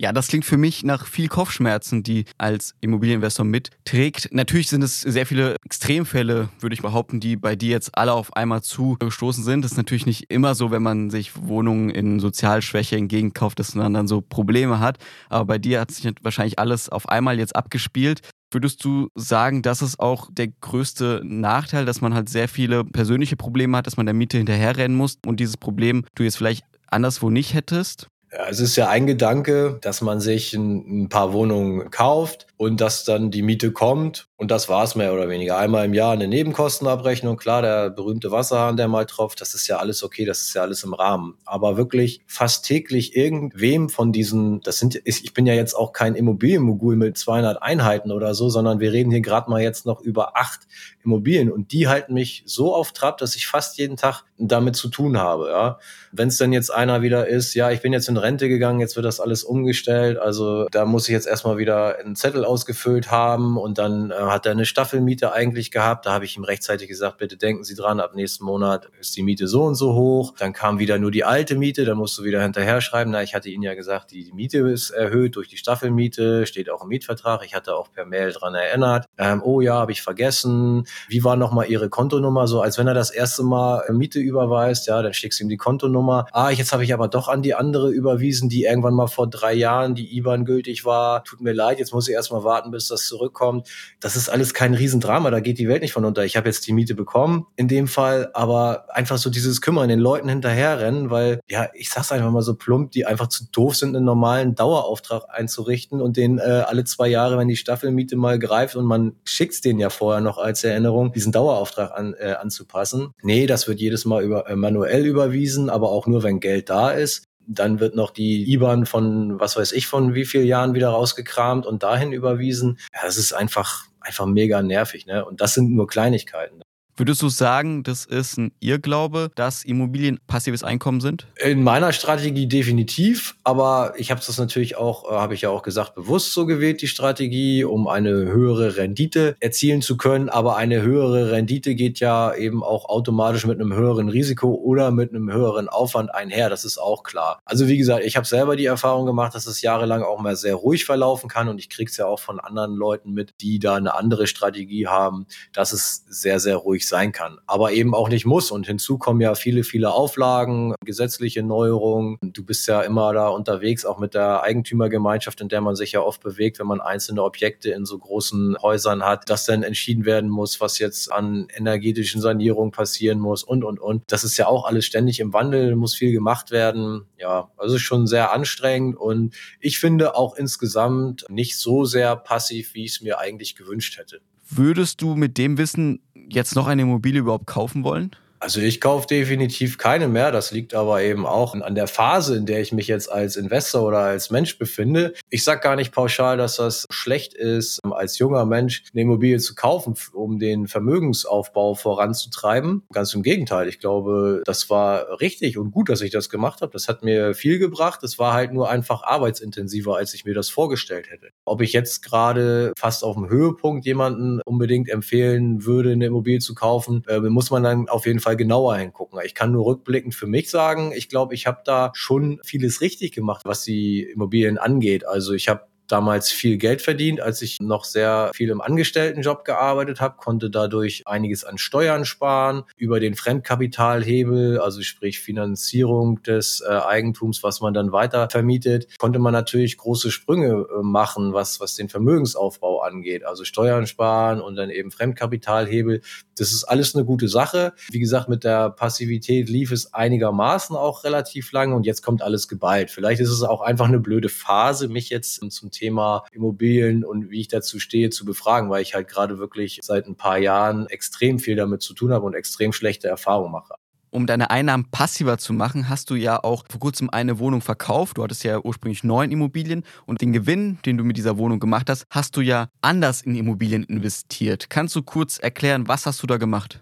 Ja, 0.00 0.12
das 0.12 0.28
klingt 0.28 0.46
für 0.46 0.56
mich 0.56 0.82
nach 0.82 1.06
viel 1.06 1.28
Kopfschmerzen, 1.28 2.02
die 2.02 2.24
als 2.38 2.74
Immobilieninvestor 2.80 3.44
mitträgt. 3.44 4.30
Natürlich 4.32 4.68
sind 4.68 4.82
es 4.82 5.02
sehr 5.02 5.26
viele 5.26 5.56
Extremfälle, 5.62 6.48
würde 6.58 6.72
ich 6.72 6.80
behaupten, 6.80 7.20
die 7.20 7.36
bei 7.36 7.54
dir 7.54 7.68
jetzt 7.68 7.98
alle 7.98 8.14
auf 8.14 8.34
einmal 8.34 8.62
zugestoßen 8.62 9.44
sind. 9.44 9.62
Das 9.62 9.72
ist 9.72 9.76
natürlich 9.76 10.06
nicht 10.06 10.30
immer 10.30 10.54
so, 10.54 10.70
wenn 10.70 10.82
man 10.82 11.10
sich 11.10 11.32
Wohnungen 11.36 11.90
in 11.90 12.18
Sozialschwäche 12.18 12.96
entgegenkauft, 12.96 13.58
dass 13.58 13.74
man 13.74 13.92
dann 13.92 14.08
so 14.08 14.22
Probleme 14.22 14.80
hat. 14.80 14.96
Aber 15.28 15.44
bei 15.44 15.58
dir 15.58 15.80
hat 15.80 15.90
sich 15.90 16.10
wahrscheinlich 16.22 16.58
alles 16.58 16.88
auf 16.88 17.06
einmal 17.10 17.38
jetzt 17.38 17.54
abgespielt. 17.54 18.22
Würdest 18.50 18.84
du 18.84 19.08
sagen, 19.14 19.62
das 19.62 19.80
ist 19.80 20.00
auch 20.00 20.28
der 20.32 20.48
größte 20.48 21.22
Nachteil, 21.24 21.84
dass 21.84 22.00
man 22.00 22.14
halt 22.14 22.28
sehr 22.28 22.48
viele 22.48 22.84
persönliche 22.84 23.36
Probleme 23.36 23.76
hat, 23.76 23.86
dass 23.86 23.96
man 23.96 24.06
der 24.06 24.14
Miete 24.14 24.38
hinterherrennen 24.38 24.96
muss 24.96 25.18
und 25.24 25.38
dieses 25.38 25.56
Problem 25.56 26.04
du 26.14 26.24
jetzt 26.24 26.36
vielleicht 26.36 26.64
anderswo 26.88 27.30
nicht 27.30 27.54
hättest? 27.54 28.08
Ja, 28.32 28.48
es 28.48 28.60
ist 28.60 28.76
ja 28.76 28.88
ein 28.88 29.06
Gedanke, 29.06 29.78
dass 29.82 30.02
man 30.02 30.20
sich 30.20 30.54
ein, 30.54 31.04
ein 31.04 31.08
paar 31.08 31.32
Wohnungen 31.32 31.90
kauft 31.90 32.46
und 32.60 32.82
dass 32.82 33.04
dann 33.04 33.30
die 33.30 33.40
Miete 33.40 33.72
kommt 33.72 34.28
und 34.36 34.50
das 34.50 34.68
war's 34.68 34.94
mehr 34.94 35.14
oder 35.14 35.30
weniger. 35.30 35.56
Einmal 35.56 35.86
im 35.86 35.94
Jahr 35.94 36.12
eine 36.12 36.28
Nebenkostenabrechnung, 36.28 37.38
klar, 37.38 37.62
der 37.62 37.88
berühmte 37.88 38.32
Wasserhahn, 38.32 38.76
der 38.76 38.86
mal 38.86 39.06
tropft, 39.06 39.40
das 39.40 39.54
ist 39.54 39.66
ja 39.66 39.78
alles 39.78 40.02
okay, 40.02 40.26
das 40.26 40.42
ist 40.42 40.52
ja 40.52 40.60
alles 40.60 40.84
im 40.84 40.92
Rahmen. 40.92 41.38
Aber 41.46 41.78
wirklich 41.78 42.20
fast 42.26 42.66
täglich 42.66 43.16
irgendwem 43.16 43.88
von 43.88 44.12
diesen, 44.12 44.60
das 44.60 44.78
sind, 44.78 45.00
ich 45.04 45.32
bin 45.32 45.46
ja 45.46 45.54
jetzt 45.54 45.72
auch 45.72 45.94
kein 45.94 46.14
Immobilienmogul 46.14 46.96
mit 46.96 47.16
200 47.16 47.62
Einheiten 47.62 48.12
oder 48.12 48.34
so, 48.34 48.50
sondern 48.50 48.78
wir 48.78 48.92
reden 48.92 49.10
hier 49.10 49.22
gerade 49.22 49.48
mal 49.48 49.62
jetzt 49.62 49.86
noch 49.86 50.02
über 50.02 50.36
acht 50.36 50.60
Immobilien 51.02 51.50
und 51.50 51.72
die 51.72 51.88
halten 51.88 52.12
mich 52.12 52.42
so 52.44 52.74
auf 52.74 52.92
Trab, 52.92 53.16
dass 53.16 53.36
ich 53.36 53.46
fast 53.46 53.78
jeden 53.78 53.96
Tag 53.96 54.24
damit 54.36 54.76
zu 54.76 54.88
tun 54.88 55.18
habe. 55.18 55.48
Ja. 55.48 55.78
Wenn 56.12 56.28
es 56.28 56.36
dann 56.36 56.52
jetzt 56.52 56.72
einer 56.72 57.00
wieder 57.00 57.26
ist, 57.26 57.54
ja, 57.54 57.70
ich 57.70 57.80
bin 57.80 57.94
jetzt 57.94 58.08
in 58.08 58.18
Rente 58.18 58.50
gegangen, 58.50 58.80
jetzt 58.80 58.96
wird 58.96 59.06
das 59.06 59.20
alles 59.20 59.44
umgestellt, 59.44 60.18
also 60.18 60.66
da 60.70 60.84
muss 60.84 61.08
ich 61.08 61.12
jetzt 61.12 61.26
erstmal 61.26 61.56
wieder 61.56 61.98
einen 61.98 62.16
Zettel 62.16 62.44
ausgefüllt 62.50 63.12
haben 63.12 63.56
und 63.56 63.78
dann 63.78 64.10
äh, 64.10 64.14
hat 64.14 64.44
er 64.44 64.52
eine 64.52 64.66
Staffelmiete 64.66 65.32
eigentlich 65.32 65.70
gehabt. 65.70 66.06
Da 66.06 66.12
habe 66.12 66.24
ich 66.24 66.36
ihm 66.36 66.42
rechtzeitig 66.42 66.88
gesagt, 66.88 67.18
bitte 67.18 67.36
denken 67.36 67.62
Sie 67.62 67.76
dran, 67.76 68.00
ab 68.00 68.16
nächsten 68.16 68.44
Monat 68.44 68.88
ist 68.98 69.16
die 69.16 69.22
Miete 69.22 69.46
so 69.46 69.62
und 69.62 69.76
so 69.76 69.94
hoch. 69.94 70.34
Dann 70.36 70.52
kam 70.52 70.80
wieder 70.80 70.98
nur 70.98 71.12
die 71.12 71.22
alte 71.22 71.54
Miete, 71.54 71.84
dann 71.84 71.96
musst 71.96 72.18
du 72.18 72.24
wieder 72.24 72.42
hinterher 72.42 72.80
schreiben. 72.80 73.12
Na, 73.12 73.22
ich 73.22 73.36
hatte 73.36 73.48
Ihnen 73.48 73.62
ja 73.62 73.74
gesagt, 73.74 74.10
die 74.10 74.32
Miete 74.34 74.58
ist 74.58 74.90
erhöht 74.90 75.36
durch 75.36 75.46
die 75.46 75.58
Staffelmiete, 75.58 76.44
steht 76.44 76.70
auch 76.70 76.82
im 76.82 76.88
Mietvertrag. 76.88 77.44
Ich 77.44 77.54
hatte 77.54 77.76
auch 77.76 77.92
per 77.92 78.04
Mail 78.04 78.32
dran 78.32 78.56
erinnert. 78.56 79.06
Ähm, 79.16 79.42
oh 79.44 79.60
ja, 79.60 79.74
habe 79.74 79.92
ich 79.92 80.02
vergessen. 80.02 80.88
Wie 81.08 81.22
war 81.22 81.36
nochmal 81.36 81.70
Ihre 81.70 81.88
Kontonummer? 81.88 82.48
So, 82.48 82.60
als 82.60 82.78
wenn 82.78 82.88
er 82.88 82.94
das 82.94 83.10
erste 83.10 83.44
Mal 83.44 83.84
Miete 83.92 84.18
überweist, 84.18 84.88
ja, 84.88 85.00
dann 85.02 85.14
schickst 85.14 85.38
du 85.38 85.44
ihm 85.44 85.48
die 85.48 85.56
Kontonummer. 85.56 86.26
Ah, 86.32 86.50
jetzt 86.50 86.72
habe 86.72 86.82
ich 86.82 86.92
aber 86.92 87.06
doch 87.06 87.28
an 87.28 87.42
die 87.42 87.54
andere 87.54 87.90
überwiesen, 87.90 88.48
die 88.48 88.64
irgendwann 88.64 88.94
mal 88.94 89.06
vor 89.06 89.28
drei 89.28 89.54
Jahren 89.54 89.94
die 89.94 90.16
IBAN 90.16 90.44
gültig 90.44 90.84
war. 90.84 91.22
Tut 91.24 91.40
mir 91.40 91.52
leid, 91.52 91.78
jetzt 91.78 91.92
muss 91.92 92.08
ich 92.08 92.14
erstmal 92.14 92.39
warten, 92.44 92.70
bis 92.70 92.88
das 92.88 93.06
zurückkommt. 93.06 93.68
Das 94.00 94.16
ist 94.16 94.28
alles 94.28 94.54
kein 94.54 94.74
Riesendrama, 94.74 95.30
da 95.30 95.40
geht 95.40 95.58
die 95.58 95.68
Welt 95.68 95.82
nicht 95.82 95.92
von 95.92 96.04
unter. 96.04 96.24
Ich 96.24 96.36
habe 96.36 96.48
jetzt 96.48 96.66
die 96.66 96.72
Miete 96.72 96.94
bekommen 96.94 97.46
in 97.56 97.68
dem 97.68 97.88
Fall, 97.88 98.30
aber 98.34 98.86
einfach 98.90 99.18
so 99.18 99.30
dieses 99.30 99.60
Kümmern, 99.60 99.88
den 99.88 99.98
Leuten 99.98 100.28
hinterherrennen, 100.28 101.10
weil, 101.10 101.40
ja, 101.48 101.68
ich 101.74 101.90
sag's 101.90 102.12
einfach 102.12 102.30
mal 102.30 102.42
so 102.42 102.54
plump, 102.54 102.92
die 102.92 103.06
einfach 103.06 103.28
zu 103.28 103.44
doof 103.52 103.76
sind, 103.76 103.96
einen 103.96 104.04
normalen 104.04 104.54
Dauerauftrag 104.54 105.24
einzurichten 105.28 106.00
und 106.00 106.16
den 106.16 106.38
äh, 106.38 106.64
alle 106.66 106.84
zwei 106.84 107.08
Jahre, 107.08 107.38
wenn 107.38 107.48
die 107.48 107.56
Staffelmiete 107.56 108.16
mal 108.16 108.38
greift 108.38 108.76
und 108.76 108.84
man 108.84 109.16
schickt's 109.24 109.60
denen 109.60 109.80
ja 109.80 109.90
vorher 109.90 110.20
noch 110.20 110.38
als 110.38 110.64
Erinnerung, 110.64 111.12
diesen 111.12 111.32
Dauerauftrag 111.32 111.92
an, 111.92 112.14
äh, 112.18 112.32
anzupassen. 112.32 113.12
Nee, 113.22 113.46
das 113.46 113.68
wird 113.68 113.80
jedes 113.80 114.04
Mal 114.04 114.22
über, 114.22 114.48
äh, 114.48 114.56
manuell 114.56 115.06
überwiesen, 115.06 115.70
aber 115.70 115.90
auch 115.90 116.06
nur, 116.06 116.22
wenn 116.22 116.40
Geld 116.40 116.70
da 116.70 116.90
ist. 116.90 117.29
Dann 117.46 117.80
wird 117.80 117.94
noch 117.96 118.10
die 118.10 118.52
IBAN 118.52 118.86
von, 118.86 119.40
was 119.40 119.56
weiß 119.56 119.72
ich, 119.72 119.86
von 119.86 120.14
wie 120.14 120.24
vielen 120.24 120.46
Jahren 120.46 120.74
wieder 120.74 120.90
rausgekramt 120.90 121.66
und 121.66 121.82
dahin 121.82 122.12
überwiesen. 122.12 122.78
Ja, 122.94 123.00
das 123.04 123.16
ist 123.16 123.32
einfach, 123.32 123.86
einfach 124.00 124.26
mega 124.26 124.62
nervig, 124.62 125.06
ne? 125.06 125.24
Und 125.24 125.40
das 125.40 125.54
sind 125.54 125.72
nur 125.74 125.86
Kleinigkeiten. 125.86 126.62
Würdest 127.00 127.22
du 127.22 127.30
sagen, 127.30 127.82
das 127.82 128.04
ist 128.04 128.36
ein 128.36 128.52
Irrglaube, 128.60 129.30
dass 129.34 129.64
Immobilien 129.64 130.20
passives 130.26 130.62
Einkommen 130.62 131.00
sind? 131.00 131.26
In 131.42 131.62
meiner 131.62 131.94
Strategie 131.94 132.46
definitiv, 132.46 133.36
aber 133.42 133.94
ich 133.96 134.10
habe 134.10 134.20
das 134.20 134.36
natürlich 134.36 134.76
auch, 134.76 135.10
äh, 135.10 135.14
habe 135.14 135.32
ich 135.32 135.40
ja 135.40 135.48
auch 135.48 135.62
gesagt, 135.62 135.94
bewusst 135.94 136.34
so 136.34 136.44
gewählt, 136.44 136.82
die 136.82 136.88
Strategie, 136.88 137.64
um 137.64 137.88
eine 137.88 138.10
höhere 138.10 138.76
Rendite 138.76 139.34
erzielen 139.40 139.80
zu 139.80 139.96
können. 139.96 140.28
Aber 140.28 140.58
eine 140.58 140.82
höhere 140.82 141.30
Rendite 141.30 141.74
geht 141.74 142.00
ja 142.00 142.34
eben 142.34 142.62
auch 142.62 142.84
automatisch 142.84 143.46
mit 143.46 143.58
einem 143.58 143.72
höheren 143.72 144.10
Risiko 144.10 144.52
oder 144.52 144.90
mit 144.90 145.08
einem 145.08 145.32
höheren 145.32 145.70
Aufwand 145.70 146.14
einher. 146.14 146.50
Das 146.50 146.66
ist 146.66 146.76
auch 146.76 147.02
klar. 147.02 147.40
Also 147.46 147.66
wie 147.66 147.78
gesagt, 147.78 148.04
ich 148.04 148.18
habe 148.18 148.26
selber 148.26 148.56
die 148.56 148.66
Erfahrung 148.66 149.06
gemacht, 149.06 149.34
dass 149.34 149.46
es 149.46 149.62
jahrelang 149.62 150.02
auch 150.02 150.20
mal 150.20 150.36
sehr 150.36 150.54
ruhig 150.54 150.84
verlaufen 150.84 151.30
kann 151.30 151.48
und 151.48 151.60
ich 151.60 151.70
kriege 151.70 151.90
es 151.90 151.96
ja 151.96 152.04
auch 152.04 152.20
von 152.20 152.40
anderen 152.40 152.74
Leuten 152.74 153.12
mit, 153.12 153.32
die 153.40 153.58
da 153.58 153.76
eine 153.76 153.94
andere 153.94 154.26
Strategie 154.26 154.86
haben, 154.86 155.24
dass 155.54 155.72
es 155.72 156.04
sehr, 156.06 156.40
sehr 156.40 156.56
ruhig 156.56 156.89
sein 156.90 157.12
kann, 157.12 157.38
aber 157.46 157.72
eben 157.72 157.94
auch 157.94 158.10
nicht 158.10 158.26
muss. 158.26 158.50
Und 158.50 158.66
hinzu 158.66 158.98
kommen 158.98 159.22
ja 159.22 159.34
viele, 159.34 159.64
viele 159.64 159.92
Auflagen, 159.92 160.74
gesetzliche 160.84 161.42
Neuerungen. 161.42 162.18
Du 162.20 162.44
bist 162.44 162.68
ja 162.68 162.82
immer 162.82 163.14
da 163.14 163.28
unterwegs, 163.28 163.86
auch 163.86 163.98
mit 163.98 164.12
der 164.12 164.42
Eigentümergemeinschaft, 164.42 165.40
in 165.40 165.48
der 165.48 165.62
man 165.62 165.74
sich 165.74 165.92
ja 165.92 166.02
oft 166.02 166.20
bewegt, 166.20 166.58
wenn 166.58 166.66
man 166.66 166.82
einzelne 166.82 167.22
Objekte 167.22 167.70
in 167.70 167.86
so 167.86 167.98
großen 167.98 168.58
Häusern 168.60 169.02
hat, 169.04 169.30
dass 169.30 169.46
dann 169.46 169.62
entschieden 169.62 170.04
werden 170.04 170.28
muss, 170.28 170.60
was 170.60 170.78
jetzt 170.78 171.10
an 171.10 171.48
energetischen 171.56 172.20
Sanierungen 172.20 172.72
passieren 172.72 173.18
muss 173.18 173.42
und, 173.42 173.64
und, 173.64 173.80
und. 173.80 174.02
Das 174.08 174.22
ist 174.24 174.36
ja 174.36 174.46
auch 174.46 174.66
alles 174.66 174.84
ständig 174.84 175.20
im 175.20 175.32
Wandel, 175.32 175.76
muss 175.76 175.94
viel 175.94 176.12
gemacht 176.12 176.50
werden. 176.50 177.06
Ja, 177.18 177.50
also 177.56 177.78
schon 177.78 178.06
sehr 178.06 178.32
anstrengend 178.32 178.96
und 178.96 179.34
ich 179.60 179.78
finde 179.78 180.16
auch 180.16 180.34
insgesamt 180.36 181.24
nicht 181.28 181.58
so 181.58 181.84
sehr 181.84 182.16
passiv, 182.16 182.74
wie 182.74 182.84
ich 182.84 182.92
es 182.92 183.00
mir 183.00 183.18
eigentlich 183.18 183.56
gewünscht 183.56 183.98
hätte. 183.98 184.20
Würdest 184.52 185.00
du 185.00 185.14
mit 185.14 185.38
dem 185.38 185.58
Wissen 185.58 186.02
jetzt 186.32 186.54
noch 186.54 186.66
eine 186.66 186.82
Immobilie 186.82 187.20
überhaupt 187.20 187.46
kaufen 187.46 187.84
wollen? 187.84 188.10
Also 188.40 188.60
ich 188.62 188.80
kaufe 188.80 189.06
definitiv 189.06 189.76
keine 189.76 190.08
mehr. 190.08 190.32
Das 190.32 190.50
liegt 190.50 190.72
aber 190.72 191.02
eben 191.02 191.26
auch 191.26 191.54
an 191.54 191.74
der 191.74 191.86
Phase, 191.86 192.36
in 192.36 192.46
der 192.46 192.62
ich 192.62 192.72
mich 192.72 192.86
jetzt 192.86 193.12
als 193.12 193.36
Investor 193.36 193.82
oder 193.82 193.98
als 193.98 194.30
Mensch 194.30 194.58
befinde. 194.58 195.12
Ich 195.28 195.44
sage 195.44 195.60
gar 195.60 195.76
nicht 195.76 195.92
pauschal, 195.92 196.38
dass 196.38 196.56
das 196.56 196.86
schlecht 196.90 197.34
ist, 197.34 197.80
als 197.84 198.18
junger 198.18 198.46
Mensch 198.46 198.84
eine 198.92 199.02
Immobilie 199.02 199.38
zu 199.38 199.54
kaufen, 199.54 199.94
um 200.14 200.38
den 200.38 200.68
Vermögensaufbau 200.68 201.74
voranzutreiben. 201.74 202.82
Ganz 202.92 203.12
im 203.12 203.22
Gegenteil. 203.22 203.68
Ich 203.68 203.78
glaube, 203.78 204.42
das 204.46 204.70
war 204.70 205.20
richtig 205.20 205.58
und 205.58 205.70
gut, 205.70 205.90
dass 205.90 206.00
ich 206.00 206.10
das 206.10 206.30
gemacht 206.30 206.62
habe. 206.62 206.72
Das 206.72 206.88
hat 206.88 207.02
mir 207.02 207.34
viel 207.34 207.58
gebracht. 207.58 208.02
Es 208.02 208.18
war 208.18 208.32
halt 208.32 208.54
nur 208.54 208.70
einfach 208.70 209.02
arbeitsintensiver, 209.02 209.96
als 209.96 210.14
ich 210.14 210.24
mir 210.24 210.34
das 210.34 210.48
vorgestellt 210.48 211.10
hätte. 211.10 211.28
Ob 211.44 211.60
ich 211.60 211.74
jetzt 211.74 212.02
gerade 212.02 212.72
fast 212.78 213.04
auf 213.04 213.16
dem 213.16 213.28
Höhepunkt 213.28 213.84
jemanden 213.84 214.40
unbedingt 214.46 214.88
empfehlen 214.88 215.66
würde, 215.66 215.92
eine 215.92 216.06
Immobilie 216.06 216.40
zu 216.40 216.54
kaufen, 216.54 217.02
äh, 217.06 217.20
muss 217.20 217.50
man 217.50 217.62
dann 217.62 217.88
auf 217.90 218.06
jeden 218.06 218.20
Fall 218.20 218.29
genauer 218.36 218.76
hingucken. 218.76 219.18
Ich 219.24 219.34
kann 219.34 219.52
nur 219.52 219.66
rückblickend 219.66 220.14
für 220.14 220.26
mich 220.26 220.50
sagen, 220.50 220.92
ich 220.94 221.08
glaube, 221.08 221.34
ich 221.34 221.46
habe 221.46 221.60
da 221.64 221.90
schon 221.94 222.40
vieles 222.44 222.80
richtig 222.80 223.12
gemacht, 223.12 223.42
was 223.44 223.64
die 223.64 224.02
Immobilien 224.02 224.58
angeht. 224.58 225.06
Also 225.06 225.32
ich 225.32 225.48
habe 225.48 225.69
damals 225.90 226.30
viel 226.30 226.56
Geld 226.56 226.82
verdient, 226.82 227.20
als 227.20 227.42
ich 227.42 227.58
noch 227.60 227.84
sehr 227.84 228.30
viel 228.34 228.50
im 228.50 228.60
Angestelltenjob 228.60 229.44
gearbeitet 229.44 230.00
habe, 230.00 230.16
konnte 230.16 230.50
dadurch 230.50 231.02
einiges 231.06 231.44
an 231.44 231.58
Steuern 231.58 232.04
sparen, 232.04 232.64
über 232.76 233.00
den 233.00 233.14
Fremdkapitalhebel, 233.14 234.60
also 234.60 234.82
sprich 234.82 235.20
Finanzierung 235.20 236.22
des 236.22 236.62
äh, 236.66 236.72
Eigentums, 236.72 237.42
was 237.42 237.60
man 237.60 237.74
dann 237.74 237.92
weiter 237.92 238.28
vermietet, 238.30 238.86
konnte 238.98 239.18
man 239.18 239.32
natürlich 239.32 239.76
große 239.76 240.10
Sprünge 240.10 240.66
äh, 240.70 240.82
machen, 240.82 241.32
was, 241.32 241.60
was 241.60 241.74
den 241.74 241.88
Vermögensaufbau 241.88 242.80
angeht. 242.82 243.24
Also 243.24 243.44
Steuern 243.44 243.86
sparen 243.86 244.40
und 244.40 244.56
dann 244.56 244.70
eben 244.70 244.90
Fremdkapitalhebel. 244.90 246.02
Das 246.36 246.52
ist 246.52 246.64
alles 246.64 246.94
eine 246.94 247.04
gute 247.04 247.28
Sache. 247.28 247.74
Wie 247.90 248.00
gesagt, 248.00 248.28
mit 248.28 248.44
der 248.44 248.70
Passivität 248.70 249.48
lief 249.48 249.72
es 249.72 249.92
einigermaßen 249.92 250.76
auch 250.76 251.04
relativ 251.04 251.52
lange 251.52 251.74
und 251.74 251.84
jetzt 251.84 252.02
kommt 252.02 252.22
alles 252.22 252.48
geballt. 252.48 252.90
Vielleicht 252.90 253.20
ist 253.20 253.30
es 253.30 253.42
auch 253.42 253.60
einfach 253.60 253.88
eine 253.88 254.00
blöde 254.00 254.28
Phase, 254.28 254.88
mich 254.88 255.10
jetzt 255.10 255.40
zum 255.50 255.70
Thema 255.70 255.79
Immobilien 255.80 257.04
und 257.04 257.30
wie 257.30 257.40
ich 257.40 257.48
dazu 257.48 257.78
stehe, 257.78 258.10
zu 258.10 258.24
befragen, 258.24 258.70
weil 258.70 258.82
ich 258.82 258.94
halt 258.94 259.08
gerade 259.08 259.38
wirklich 259.38 259.80
seit 259.82 260.06
ein 260.06 260.16
paar 260.16 260.38
Jahren 260.38 260.86
extrem 260.86 261.38
viel 261.38 261.56
damit 261.56 261.82
zu 261.82 261.94
tun 261.94 262.12
habe 262.12 262.26
und 262.26 262.34
extrem 262.34 262.72
schlechte 262.72 263.08
Erfahrungen 263.08 263.52
mache. 263.52 263.74
Um 264.12 264.26
deine 264.26 264.50
Einnahmen 264.50 264.90
passiver 264.90 265.38
zu 265.38 265.52
machen, 265.52 265.88
hast 265.88 266.10
du 266.10 266.16
ja 266.16 266.42
auch 266.42 266.64
vor 266.68 266.80
kurzem 266.80 267.10
eine 267.10 267.38
Wohnung 267.38 267.60
verkauft. 267.60 268.18
Du 268.18 268.24
hattest 268.24 268.42
ja 268.42 268.58
ursprünglich 268.58 269.04
neun 269.04 269.30
Immobilien 269.30 269.84
und 270.04 270.20
den 270.20 270.32
Gewinn, 270.32 270.78
den 270.84 270.98
du 270.98 271.04
mit 271.04 271.16
dieser 271.16 271.38
Wohnung 271.38 271.60
gemacht 271.60 271.88
hast, 271.88 272.06
hast 272.10 272.36
du 272.36 272.40
ja 272.40 272.68
anders 272.82 273.22
in 273.22 273.36
Immobilien 273.36 273.84
investiert. 273.84 274.68
Kannst 274.68 274.96
du 274.96 275.02
kurz 275.02 275.38
erklären, 275.38 275.86
was 275.86 276.06
hast 276.06 276.20
du 276.24 276.26
da 276.26 276.38
gemacht? 276.38 276.80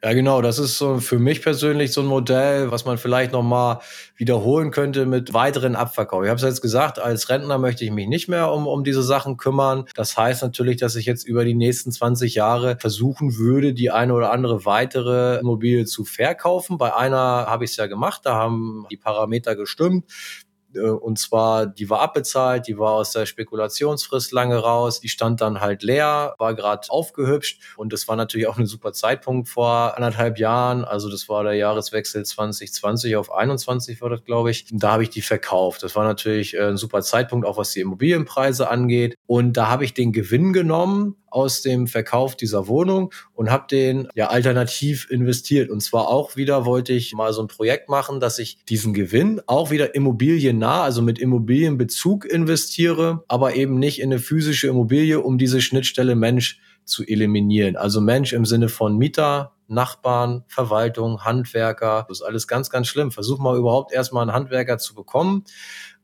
Ja, 0.00 0.12
genau. 0.12 0.40
Das 0.42 0.60
ist 0.60 0.78
so 0.78 0.98
für 0.98 1.18
mich 1.18 1.42
persönlich 1.42 1.92
so 1.92 2.02
ein 2.02 2.06
Modell, 2.06 2.70
was 2.70 2.84
man 2.84 2.98
vielleicht 2.98 3.32
nochmal 3.32 3.80
wiederholen 4.14 4.70
könnte 4.70 5.06
mit 5.06 5.34
weiteren 5.34 5.74
Abverkauf. 5.74 6.22
Ich 6.22 6.28
habe 6.28 6.36
es 6.36 6.44
jetzt 6.44 6.60
gesagt, 6.62 7.00
als 7.00 7.28
Rentner 7.28 7.58
möchte 7.58 7.84
ich 7.84 7.90
mich 7.90 8.06
nicht 8.06 8.28
mehr 8.28 8.52
um, 8.52 8.68
um 8.68 8.84
diese 8.84 9.02
Sachen 9.02 9.36
kümmern. 9.36 9.86
Das 9.96 10.16
heißt 10.16 10.42
natürlich, 10.42 10.76
dass 10.76 10.94
ich 10.94 11.04
jetzt 11.04 11.26
über 11.26 11.44
die 11.44 11.54
nächsten 11.54 11.90
20 11.90 12.36
Jahre 12.36 12.76
versuchen 12.78 13.38
würde, 13.38 13.74
die 13.74 13.90
eine 13.90 14.14
oder 14.14 14.30
andere 14.30 14.64
weitere 14.64 15.38
Immobilie 15.40 15.84
zu 15.84 16.04
verkaufen. 16.04 16.78
Bei 16.78 16.94
einer 16.94 17.18
habe 17.48 17.64
ich 17.64 17.72
es 17.72 17.76
ja 17.76 17.88
gemacht, 17.88 18.20
da 18.22 18.36
haben 18.36 18.86
die 18.92 18.96
Parameter 18.96 19.56
gestimmt. 19.56 20.04
Äh, 20.78 20.90
und 20.90 21.18
zwar, 21.18 21.66
die 21.66 21.90
war 21.90 22.00
abbezahlt, 22.00 22.66
die 22.66 22.78
war 22.78 22.92
aus 22.92 23.12
der 23.12 23.26
Spekulationsfrist 23.26 24.32
lange 24.32 24.56
raus, 24.56 25.00
die 25.00 25.08
stand 25.08 25.40
dann 25.40 25.60
halt 25.60 25.82
leer, 25.82 26.34
war 26.38 26.54
gerade 26.54 26.88
aufgehübscht 26.88 27.60
und 27.76 27.92
das 27.92 28.08
war 28.08 28.16
natürlich 28.16 28.46
auch 28.46 28.58
ein 28.58 28.66
super 28.66 28.92
Zeitpunkt 28.92 29.48
vor 29.48 29.96
anderthalb 29.96 30.38
Jahren. 30.38 30.84
Also 30.84 31.10
das 31.10 31.28
war 31.28 31.44
der 31.44 31.54
Jahreswechsel 31.54 32.24
2020 32.24 33.16
auf 33.16 33.32
21 33.32 34.00
war 34.00 34.10
das, 34.10 34.24
glaube 34.24 34.50
ich. 34.50 34.66
Da 34.70 34.92
habe 34.92 35.02
ich 35.02 35.10
die 35.10 35.22
verkauft. 35.22 35.82
Das 35.82 35.96
war 35.96 36.04
natürlich 36.04 36.54
äh, 36.54 36.68
ein 36.68 36.76
super 36.76 37.02
Zeitpunkt, 37.02 37.46
auch 37.46 37.58
was 37.58 37.72
die 37.72 37.80
Immobilienpreise 37.80 38.70
angeht. 38.70 39.16
Und 39.26 39.56
da 39.56 39.68
habe 39.68 39.84
ich 39.84 39.94
den 39.94 40.12
Gewinn 40.12 40.52
genommen 40.52 41.16
aus 41.30 41.62
dem 41.62 41.86
Verkauf 41.86 42.36
dieser 42.36 42.68
Wohnung 42.68 43.12
und 43.34 43.50
habe 43.50 43.66
den 43.70 44.08
ja 44.14 44.28
alternativ 44.28 45.10
investiert. 45.10 45.70
Und 45.70 45.80
zwar 45.80 46.08
auch 46.08 46.36
wieder 46.36 46.64
wollte 46.64 46.92
ich 46.92 47.14
mal 47.14 47.32
so 47.32 47.42
ein 47.42 47.48
Projekt 47.48 47.88
machen, 47.88 48.20
dass 48.20 48.38
ich 48.38 48.58
diesen 48.68 48.94
Gewinn 48.94 49.40
auch 49.46 49.70
wieder 49.70 49.94
immobiliennah, 49.94 50.82
also 50.82 51.02
mit 51.02 51.18
Immobilienbezug 51.18 52.24
investiere, 52.24 53.24
aber 53.28 53.54
eben 53.54 53.78
nicht 53.78 54.00
in 54.00 54.12
eine 54.12 54.20
physische 54.20 54.68
Immobilie, 54.68 55.20
um 55.20 55.38
diese 55.38 55.60
Schnittstelle 55.60 56.14
Mensch 56.14 56.60
zu 56.84 57.04
eliminieren. 57.06 57.76
Also 57.76 58.00
Mensch 58.00 58.32
im 58.32 58.44
Sinne 58.44 58.68
von 58.68 58.96
Mieter, 58.96 59.52
Nachbarn, 59.68 60.44
Verwaltung, 60.48 61.24
Handwerker. 61.24 62.06
Das 62.08 62.20
ist 62.20 62.26
alles 62.26 62.48
ganz, 62.48 62.70
ganz 62.70 62.88
schlimm. 62.88 63.12
Versuch 63.12 63.38
mal 63.38 63.56
überhaupt 63.56 63.92
erstmal 63.92 64.22
einen 64.22 64.32
Handwerker 64.32 64.78
zu 64.78 64.94
bekommen. 64.94 65.44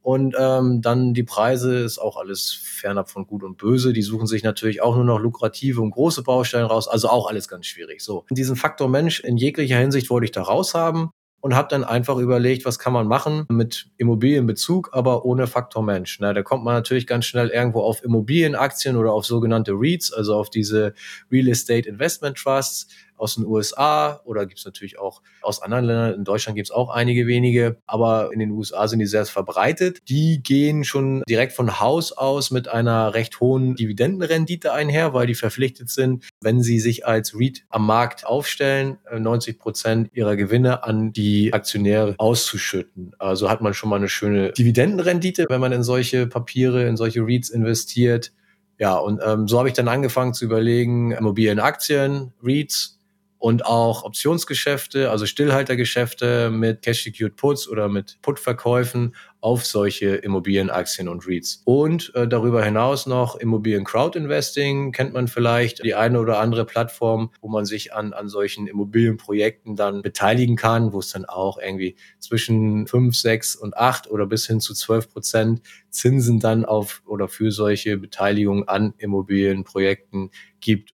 Und 0.04 0.36
ähm, 0.38 0.82
dann 0.82 1.14
die 1.14 1.22
Preise 1.22 1.78
ist 1.78 1.98
auch 1.98 2.18
alles 2.18 2.52
fernab 2.52 3.08
von 3.08 3.26
Gut 3.26 3.42
und 3.42 3.56
Böse. 3.56 3.94
Die 3.94 4.02
suchen 4.02 4.26
sich 4.26 4.42
natürlich 4.42 4.82
auch 4.82 4.96
nur 4.96 5.04
noch 5.04 5.18
lukrative 5.18 5.80
und 5.80 5.92
große 5.92 6.22
Baustellen 6.22 6.66
raus. 6.66 6.88
Also 6.88 7.08
auch 7.08 7.26
alles 7.26 7.48
ganz 7.48 7.64
schwierig. 7.64 8.02
So, 8.02 8.26
diesen 8.28 8.54
Faktor 8.54 8.90
Mensch 8.90 9.20
in 9.20 9.38
jeglicher 9.38 9.78
Hinsicht 9.78 10.10
wollte 10.10 10.26
ich 10.26 10.30
da 10.32 10.42
raus 10.42 10.74
haben 10.74 11.08
und 11.40 11.54
habe 11.54 11.68
dann 11.70 11.84
einfach 11.84 12.18
überlegt, 12.18 12.66
was 12.66 12.78
kann 12.78 12.92
man 12.92 13.08
machen 13.08 13.46
mit 13.48 13.86
Immobilienbezug, 13.96 14.90
aber 14.92 15.24
ohne 15.24 15.46
Faktor 15.46 15.82
Mensch. 15.82 16.18
Na, 16.20 16.34
da 16.34 16.42
kommt 16.42 16.64
man 16.64 16.74
natürlich 16.74 17.06
ganz 17.06 17.24
schnell 17.24 17.48
irgendwo 17.48 17.80
auf 17.80 18.04
Immobilienaktien 18.04 18.96
oder 18.96 19.14
auf 19.14 19.24
sogenannte 19.24 19.72
REITs, 19.72 20.12
also 20.12 20.34
auf 20.34 20.50
diese 20.50 20.92
Real 21.32 21.48
Estate 21.48 21.88
Investment 21.88 22.36
Trusts 22.36 22.88
aus 23.16 23.36
den 23.36 23.46
USA 23.46 24.20
oder 24.24 24.46
gibt 24.46 24.58
es 24.58 24.64
natürlich 24.64 24.98
auch 24.98 25.22
aus 25.42 25.62
anderen 25.62 25.84
Ländern. 25.84 26.14
In 26.14 26.24
Deutschland 26.24 26.56
gibt 26.56 26.68
es 26.68 26.70
auch 26.70 26.90
einige 26.90 27.26
wenige, 27.26 27.76
aber 27.86 28.30
in 28.32 28.38
den 28.38 28.50
USA 28.50 28.88
sind 28.88 28.98
die 28.98 29.06
sehr 29.06 29.26
verbreitet. 29.26 29.98
Die 30.08 30.42
gehen 30.42 30.84
schon 30.84 31.22
direkt 31.28 31.52
von 31.52 31.80
Haus 31.80 32.12
aus 32.12 32.50
mit 32.50 32.68
einer 32.68 33.14
recht 33.14 33.40
hohen 33.40 33.74
Dividendenrendite 33.74 34.72
einher, 34.72 35.14
weil 35.14 35.26
die 35.26 35.34
verpflichtet 35.34 35.90
sind, 35.90 36.24
wenn 36.40 36.62
sie 36.62 36.80
sich 36.80 37.06
als 37.06 37.34
REIT 37.34 37.64
am 37.68 37.86
Markt 37.86 38.26
aufstellen, 38.26 38.98
90 39.16 39.54
äh, 39.54 39.58
Prozent 39.58 40.10
ihrer 40.12 40.36
Gewinne 40.36 40.84
an 40.84 41.12
die 41.12 41.52
Aktionäre 41.52 42.14
auszuschütten. 42.18 43.12
Also 43.18 43.50
hat 43.50 43.60
man 43.60 43.74
schon 43.74 43.90
mal 43.90 43.96
eine 43.96 44.08
schöne 44.08 44.52
Dividendenrendite, 44.52 45.46
wenn 45.48 45.60
man 45.60 45.72
in 45.72 45.82
solche 45.82 46.26
Papiere, 46.26 46.86
in 46.86 46.96
solche 46.96 47.20
REITs 47.20 47.50
investiert. 47.50 48.32
Ja, 48.78 48.96
und 48.96 49.20
ähm, 49.24 49.46
so 49.46 49.58
habe 49.58 49.68
ich 49.68 49.74
dann 49.74 49.88
angefangen 49.88 50.34
zu 50.34 50.44
überlegen, 50.44 51.12
Immobilienaktien, 51.12 52.32
REITs, 52.42 53.00
und 53.44 53.66
auch 53.66 54.04
Optionsgeschäfte, 54.04 55.10
also 55.10 55.26
Stillhaltergeschäfte 55.26 56.50
mit 56.50 56.80
Cash-Secured 56.80 57.36
Puts 57.36 57.68
oder 57.68 57.90
mit 57.90 58.16
Put-Verkäufen 58.22 59.14
auf 59.42 59.66
solche 59.66 60.14
Immobilienaktien 60.14 61.10
und 61.10 61.28
REITs. 61.28 61.60
Und 61.66 62.10
äh, 62.14 62.26
darüber 62.26 62.64
hinaus 62.64 63.04
noch 63.04 63.36
Immobilien-Crowd-Investing 63.36 64.92
kennt 64.92 65.12
man 65.12 65.28
vielleicht, 65.28 65.84
die 65.84 65.94
eine 65.94 66.20
oder 66.20 66.38
andere 66.38 66.64
Plattform, 66.64 67.32
wo 67.42 67.48
man 67.48 67.66
sich 67.66 67.92
an, 67.92 68.14
an 68.14 68.30
solchen 68.30 68.66
Immobilienprojekten 68.66 69.76
dann 69.76 70.00
beteiligen 70.00 70.56
kann, 70.56 70.94
wo 70.94 71.00
es 71.00 71.10
dann 71.10 71.26
auch 71.26 71.58
irgendwie 71.58 71.96
zwischen 72.20 72.86
5, 72.86 73.14
6 73.14 73.56
und 73.56 73.76
8 73.76 74.10
oder 74.10 74.24
bis 74.24 74.46
hin 74.46 74.60
zu 74.60 74.72
12 74.72 75.10
Prozent 75.10 75.60
Zinsen 75.90 76.40
dann 76.40 76.64
auf 76.64 77.02
oder 77.04 77.28
für 77.28 77.52
solche 77.52 77.98
Beteiligungen 77.98 78.66
an 78.68 78.94
Immobilienprojekten 78.96 80.30
gibt. 80.60 80.94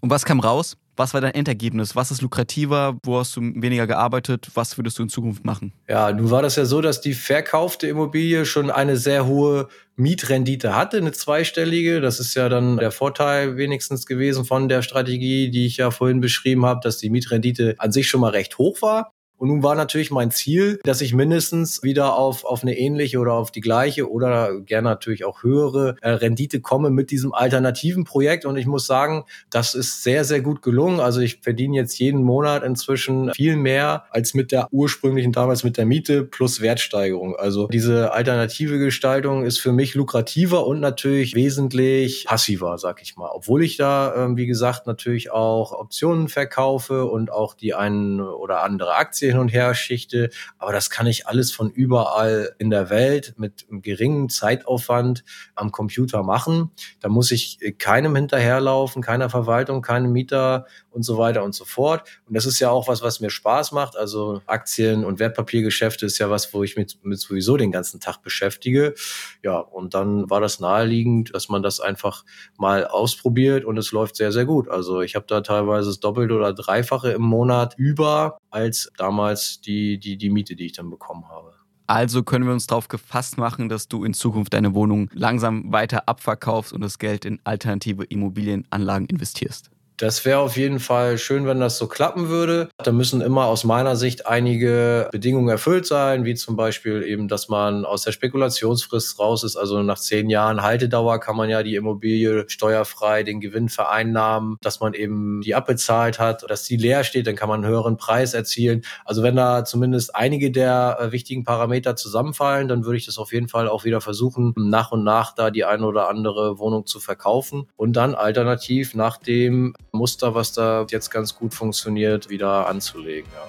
Und 0.00 0.10
was 0.10 0.26
kam 0.26 0.40
raus? 0.40 0.76
Was 1.00 1.14
war 1.14 1.22
dein 1.22 1.32
Endergebnis? 1.32 1.96
Was 1.96 2.10
ist 2.10 2.20
lukrativer? 2.20 2.98
Wo 3.04 3.20
hast 3.20 3.34
du 3.34 3.40
weniger 3.40 3.86
gearbeitet? 3.86 4.50
Was 4.52 4.76
würdest 4.76 4.98
du 4.98 5.02
in 5.02 5.08
Zukunft 5.08 5.46
machen? 5.46 5.72
Ja, 5.88 6.12
nun 6.12 6.30
war 6.30 6.42
das 6.42 6.56
ja 6.56 6.66
so, 6.66 6.82
dass 6.82 7.00
die 7.00 7.14
verkaufte 7.14 7.86
Immobilie 7.86 8.44
schon 8.44 8.70
eine 8.70 8.98
sehr 8.98 9.24
hohe 9.24 9.68
Mietrendite 9.96 10.76
hatte, 10.76 10.98
eine 10.98 11.12
zweistellige. 11.12 12.02
Das 12.02 12.20
ist 12.20 12.34
ja 12.34 12.50
dann 12.50 12.76
der 12.76 12.90
Vorteil 12.90 13.56
wenigstens 13.56 14.04
gewesen 14.04 14.44
von 14.44 14.68
der 14.68 14.82
Strategie, 14.82 15.50
die 15.50 15.64
ich 15.64 15.78
ja 15.78 15.90
vorhin 15.90 16.20
beschrieben 16.20 16.66
habe, 16.66 16.80
dass 16.82 16.98
die 16.98 17.08
Mietrendite 17.08 17.76
an 17.78 17.92
sich 17.92 18.06
schon 18.06 18.20
mal 18.20 18.32
recht 18.32 18.58
hoch 18.58 18.82
war. 18.82 19.14
Und 19.40 19.48
nun 19.48 19.62
war 19.62 19.74
natürlich 19.74 20.10
mein 20.10 20.30
Ziel, 20.30 20.80
dass 20.84 21.00
ich 21.00 21.14
mindestens 21.14 21.82
wieder 21.82 22.14
auf, 22.14 22.44
auf 22.44 22.62
eine 22.62 22.78
ähnliche 22.78 23.18
oder 23.18 23.32
auf 23.32 23.50
die 23.50 23.62
gleiche 23.62 24.10
oder 24.10 24.60
gerne 24.60 24.90
natürlich 24.90 25.24
auch 25.24 25.42
höhere 25.42 25.96
äh, 26.02 26.10
Rendite 26.10 26.60
komme 26.60 26.90
mit 26.90 27.10
diesem 27.10 27.32
alternativen 27.32 28.04
Projekt. 28.04 28.44
Und 28.44 28.58
ich 28.58 28.66
muss 28.66 28.86
sagen, 28.86 29.24
das 29.48 29.74
ist 29.74 30.02
sehr, 30.02 30.24
sehr 30.24 30.42
gut 30.42 30.60
gelungen. 30.60 31.00
Also 31.00 31.20
ich 31.20 31.38
verdiene 31.40 31.76
jetzt 31.76 31.98
jeden 31.98 32.22
Monat 32.22 32.62
inzwischen 32.62 33.32
viel 33.32 33.56
mehr 33.56 34.04
als 34.10 34.34
mit 34.34 34.52
der 34.52 34.68
ursprünglichen 34.72 35.32
damals 35.32 35.64
mit 35.64 35.78
der 35.78 35.86
Miete 35.86 36.22
plus 36.22 36.60
Wertsteigerung. 36.60 37.34
Also 37.34 37.66
diese 37.68 38.12
alternative 38.12 38.78
Gestaltung 38.78 39.44
ist 39.46 39.58
für 39.58 39.72
mich 39.72 39.94
lukrativer 39.94 40.66
und 40.66 40.80
natürlich 40.80 41.34
wesentlich 41.34 42.26
passiver, 42.28 42.76
sag 42.76 43.00
ich 43.00 43.16
mal. 43.16 43.30
Obwohl 43.32 43.64
ich 43.64 43.78
da, 43.78 44.26
äh, 44.26 44.36
wie 44.36 44.46
gesagt, 44.46 44.86
natürlich 44.86 45.30
auch 45.30 45.72
Optionen 45.72 46.28
verkaufe 46.28 47.06
und 47.06 47.32
auch 47.32 47.54
die 47.54 47.72
einen 47.72 48.20
oder 48.20 48.62
andere 48.62 48.96
Aktie 48.96 49.29
hin 49.30 49.38
und 49.38 49.48
her 49.48 49.74
schichte. 49.74 50.30
Aber 50.58 50.72
das 50.72 50.90
kann 50.90 51.06
ich 51.06 51.26
alles 51.26 51.52
von 51.52 51.70
überall 51.70 52.54
in 52.58 52.70
der 52.70 52.90
Welt 52.90 53.34
mit 53.36 53.66
einem 53.68 53.82
geringen 53.82 54.28
Zeitaufwand 54.28 55.24
am 55.54 55.72
Computer 55.72 56.22
machen. 56.22 56.70
Da 57.00 57.08
muss 57.08 57.30
ich 57.30 57.58
keinem 57.78 58.14
hinterherlaufen, 58.16 59.02
keiner 59.02 59.30
Verwaltung, 59.30 59.82
keinem 59.82 60.12
Mieter 60.12 60.66
und 60.90 61.02
so 61.02 61.18
weiter 61.18 61.44
und 61.44 61.54
so 61.54 61.64
fort. 61.64 62.08
Und 62.26 62.36
das 62.36 62.46
ist 62.46 62.58
ja 62.58 62.70
auch 62.70 62.88
was, 62.88 63.02
was 63.02 63.20
mir 63.20 63.30
Spaß 63.30 63.72
macht. 63.72 63.96
Also 63.96 64.42
Aktien 64.46 65.04
und 65.04 65.18
Wertpapiergeschäfte 65.18 66.06
ist 66.06 66.18
ja 66.18 66.30
was, 66.30 66.52
wo 66.52 66.62
ich 66.62 66.76
mich 66.76 66.98
mit 67.02 67.20
sowieso 67.20 67.56
den 67.56 67.72
ganzen 67.72 68.00
Tag 68.00 68.22
beschäftige. 68.22 68.94
Ja, 69.42 69.58
und 69.58 69.94
dann 69.94 70.28
war 70.28 70.40
das 70.40 70.60
naheliegend, 70.60 71.34
dass 71.34 71.48
man 71.48 71.62
das 71.62 71.80
einfach 71.80 72.24
mal 72.58 72.86
ausprobiert 72.86 73.64
und 73.64 73.78
es 73.78 73.92
läuft 73.92 74.16
sehr, 74.16 74.32
sehr 74.32 74.44
gut. 74.44 74.68
Also 74.68 75.00
ich 75.00 75.14
habe 75.14 75.26
da 75.28 75.40
teilweise 75.40 75.90
das 75.90 76.00
Doppelte 76.00 76.34
oder 76.34 76.52
Dreifache 76.52 77.12
im 77.12 77.22
Monat 77.22 77.74
über 77.76 78.38
als 78.50 78.90
damals 78.96 79.19
die, 79.66 79.98
die, 79.98 80.16
die 80.16 80.30
Miete, 80.30 80.56
die 80.56 80.66
ich 80.66 80.72
dann 80.72 80.90
bekommen 80.90 81.28
habe. 81.28 81.54
Also 81.86 82.22
können 82.22 82.46
wir 82.46 82.52
uns 82.52 82.68
darauf 82.68 82.86
gefasst 82.86 83.36
machen, 83.36 83.68
dass 83.68 83.88
du 83.88 84.04
in 84.04 84.14
Zukunft 84.14 84.54
deine 84.54 84.74
Wohnung 84.74 85.10
langsam 85.12 85.72
weiter 85.72 86.08
abverkaufst 86.08 86.72
und 86.72 86.82
das 86.82 86.98
Geld 86.98 87.24
in 87.24 87.40
alternative 87.42 88.04
Immobilienanlagen 88.04 89.06
investierst. 89.08 89.70
Das 90.00 90.24
wäre 90.24 90.38
auf 90.38 90.56
jeden 90.56 90.80
Fall 90.80 91.18
schön, 91.18 91.46
wenn 91.46 91.60
das 91.60 91.76
so 91.76 91.86
klappen 91.86 92.30
würde. 92.30 92.70
Da 92.78 92.90
müssen 92.90 93.20
immer 93.20 93.44
aus 93.44 93.64
meiner 93.64 93.96
Sicht 93.96 94.26
einige 94.26 95.10
Bedingungen 95.12 95.50
erfüllt 95.50 95.84
sein, 95.84 96.24
wie 96.24 96.34
zum 96.34 96.56
Beispiel 96.56 97.02
eben, 97.02 97.28
dass 97.28 97.50
man 97.50 97.84
aus 97.84 98.04
der 98.04 98.12
Spekulationsfrist 98.12 99.18
raus 99.18 99.44
ist. 99.44 99.56
Also 99.56 99.82
nach 99.82 99.98
zehn 99.98 100.30
Jahren 100.30 100.62
Haltedauer 100.62 101.20
kann 101.20 101.36
man 101.36 101.50
ja 101.50 101.62
die 101.62 101.74
Immobilie 101.74 102.46
steuerfrei 102.48 103.24
den 103.24 103.42
Gewinn 103.42 103.68
vereinnahmen, 103.68 104.56
dass 104.62 104.80
man 104.80 104.94
eben 104.94 105.42
die 105.42 105.54
abbezahlt 105.54 106.18
hat, 106.18 106.50
dass 106.50 106.64
die 106.64 106.78
leer 106.78 107.04
steht, 107.04 107.26
dann 107.26 107.36
kann 107.36 107.50
man 107.50 107.62
einen 107.62 107.70
höheren 107.70 107.98
Preis 107.98 108.32
erzielen. 108.32 108.80
Also 109.04 109.22
wenn 109.22 109.36
da 109.36 109.66
zumindest 109.66 110.16
einige 110.16 110.50
der 110.50 110.96
äh, 110.98 111.12
wichtigen 111.12 111.44
Parameter 111.44 111.94
zusammenfallen, 111.94 112.68
dann 112.68 112.86
würde 112.86 112.96
ich 112.96 113.04
das 113.04 113.18
auf 113.18 113.34
jeden 113.34 113.48
Fall 113.48 113.68
auch 113.68 113.84
wieder 113.84 114.00
versuchen, 114.00 114.54
nach 114.56 114.92
und 114.92 115.04
nach 115.04 115.34
da 115.34 115.50
die 115.50 115.66
eine 115.66 115.84
oder 115.84 116.08
andere 116.08 116.58
Wohnung 116.58 116.86
zu 116.86 117.00
verkaufen 117.00 117.68
und 117.76 117.92
dann 117.92 118.14
alternativ 118.14 118.94
nach 118.94 119.18
dem 119.18 119.74
Muster, 119.92 120.34
was 120.34 120.52
da 120.52 120.86
jetzt 120.90 121.10
ganz 121.10 121.34
gut 121.34 121.54
funktioniert, 121.54 122.28
wieder 122.30 122.68
anzulegen. 122.68 123.30
Ja. 123.34 123.46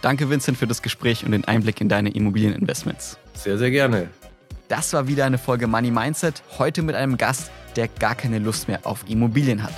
Danke, 0.00 0.30
Vincent, 0.30 0.56
für 0.58 0.66
das 0.66 0.82
Gespräch 0.82 1.24
und 1.24 1.32
den 1.32 1.44
Einblick 1.44 1.80
in 1.80 1.88
deine 1.88 2.10
Immobilieninvestments. 2.10 3.18
Sehr, 3.34 3.58
sehr 3.58 3.70
gerne. 3.70 4.08
Das 4.68 4.92
war 4.92 5.08
wieder 5.08 5.24
eine 5.24 5.38
Folge 5.38 5.66
Money 5.66 5.90
Mindset, 5.90 6.42
heute 6.58 6.82
mit 6.82 6.94
einem 6.94 7.16
Gast, 7.16 7.50
der 7.74 7.88
gar 7.88 8.14
keine 8.14 8.38
Lust 8.38 8.68
mehr 8.68 8.80
auf 8.84 9.04
Immobilien 9.08 9.62
hat. 9.62 9.72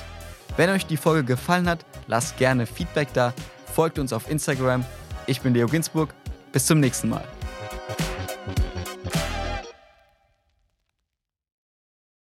Wenn 0.56 0.68
euch 0.70 0.84
die 0.84 0.96
Folge 0.96 1.24
gefallen 1.24 1.68
hat, 1.68 1.86
lasst 2.06 2.36
gerne 2.36 2.66
Feedback 2.66 3.08
da, 3.14 3.32
folgt 3.72 3.98
uns 3.98 4.12
auf 4.12 4.28
Instagram. 4.28 4.84
Ich 5.26 5.40
bin 5.40 5.54
Leo 5.54 5.68
Ginsburg. 5.68 6.12
Bis 6.52 6.66
zum 6.66 6.80
nächsten 6.80 7.08
Mal. 7.08 7.24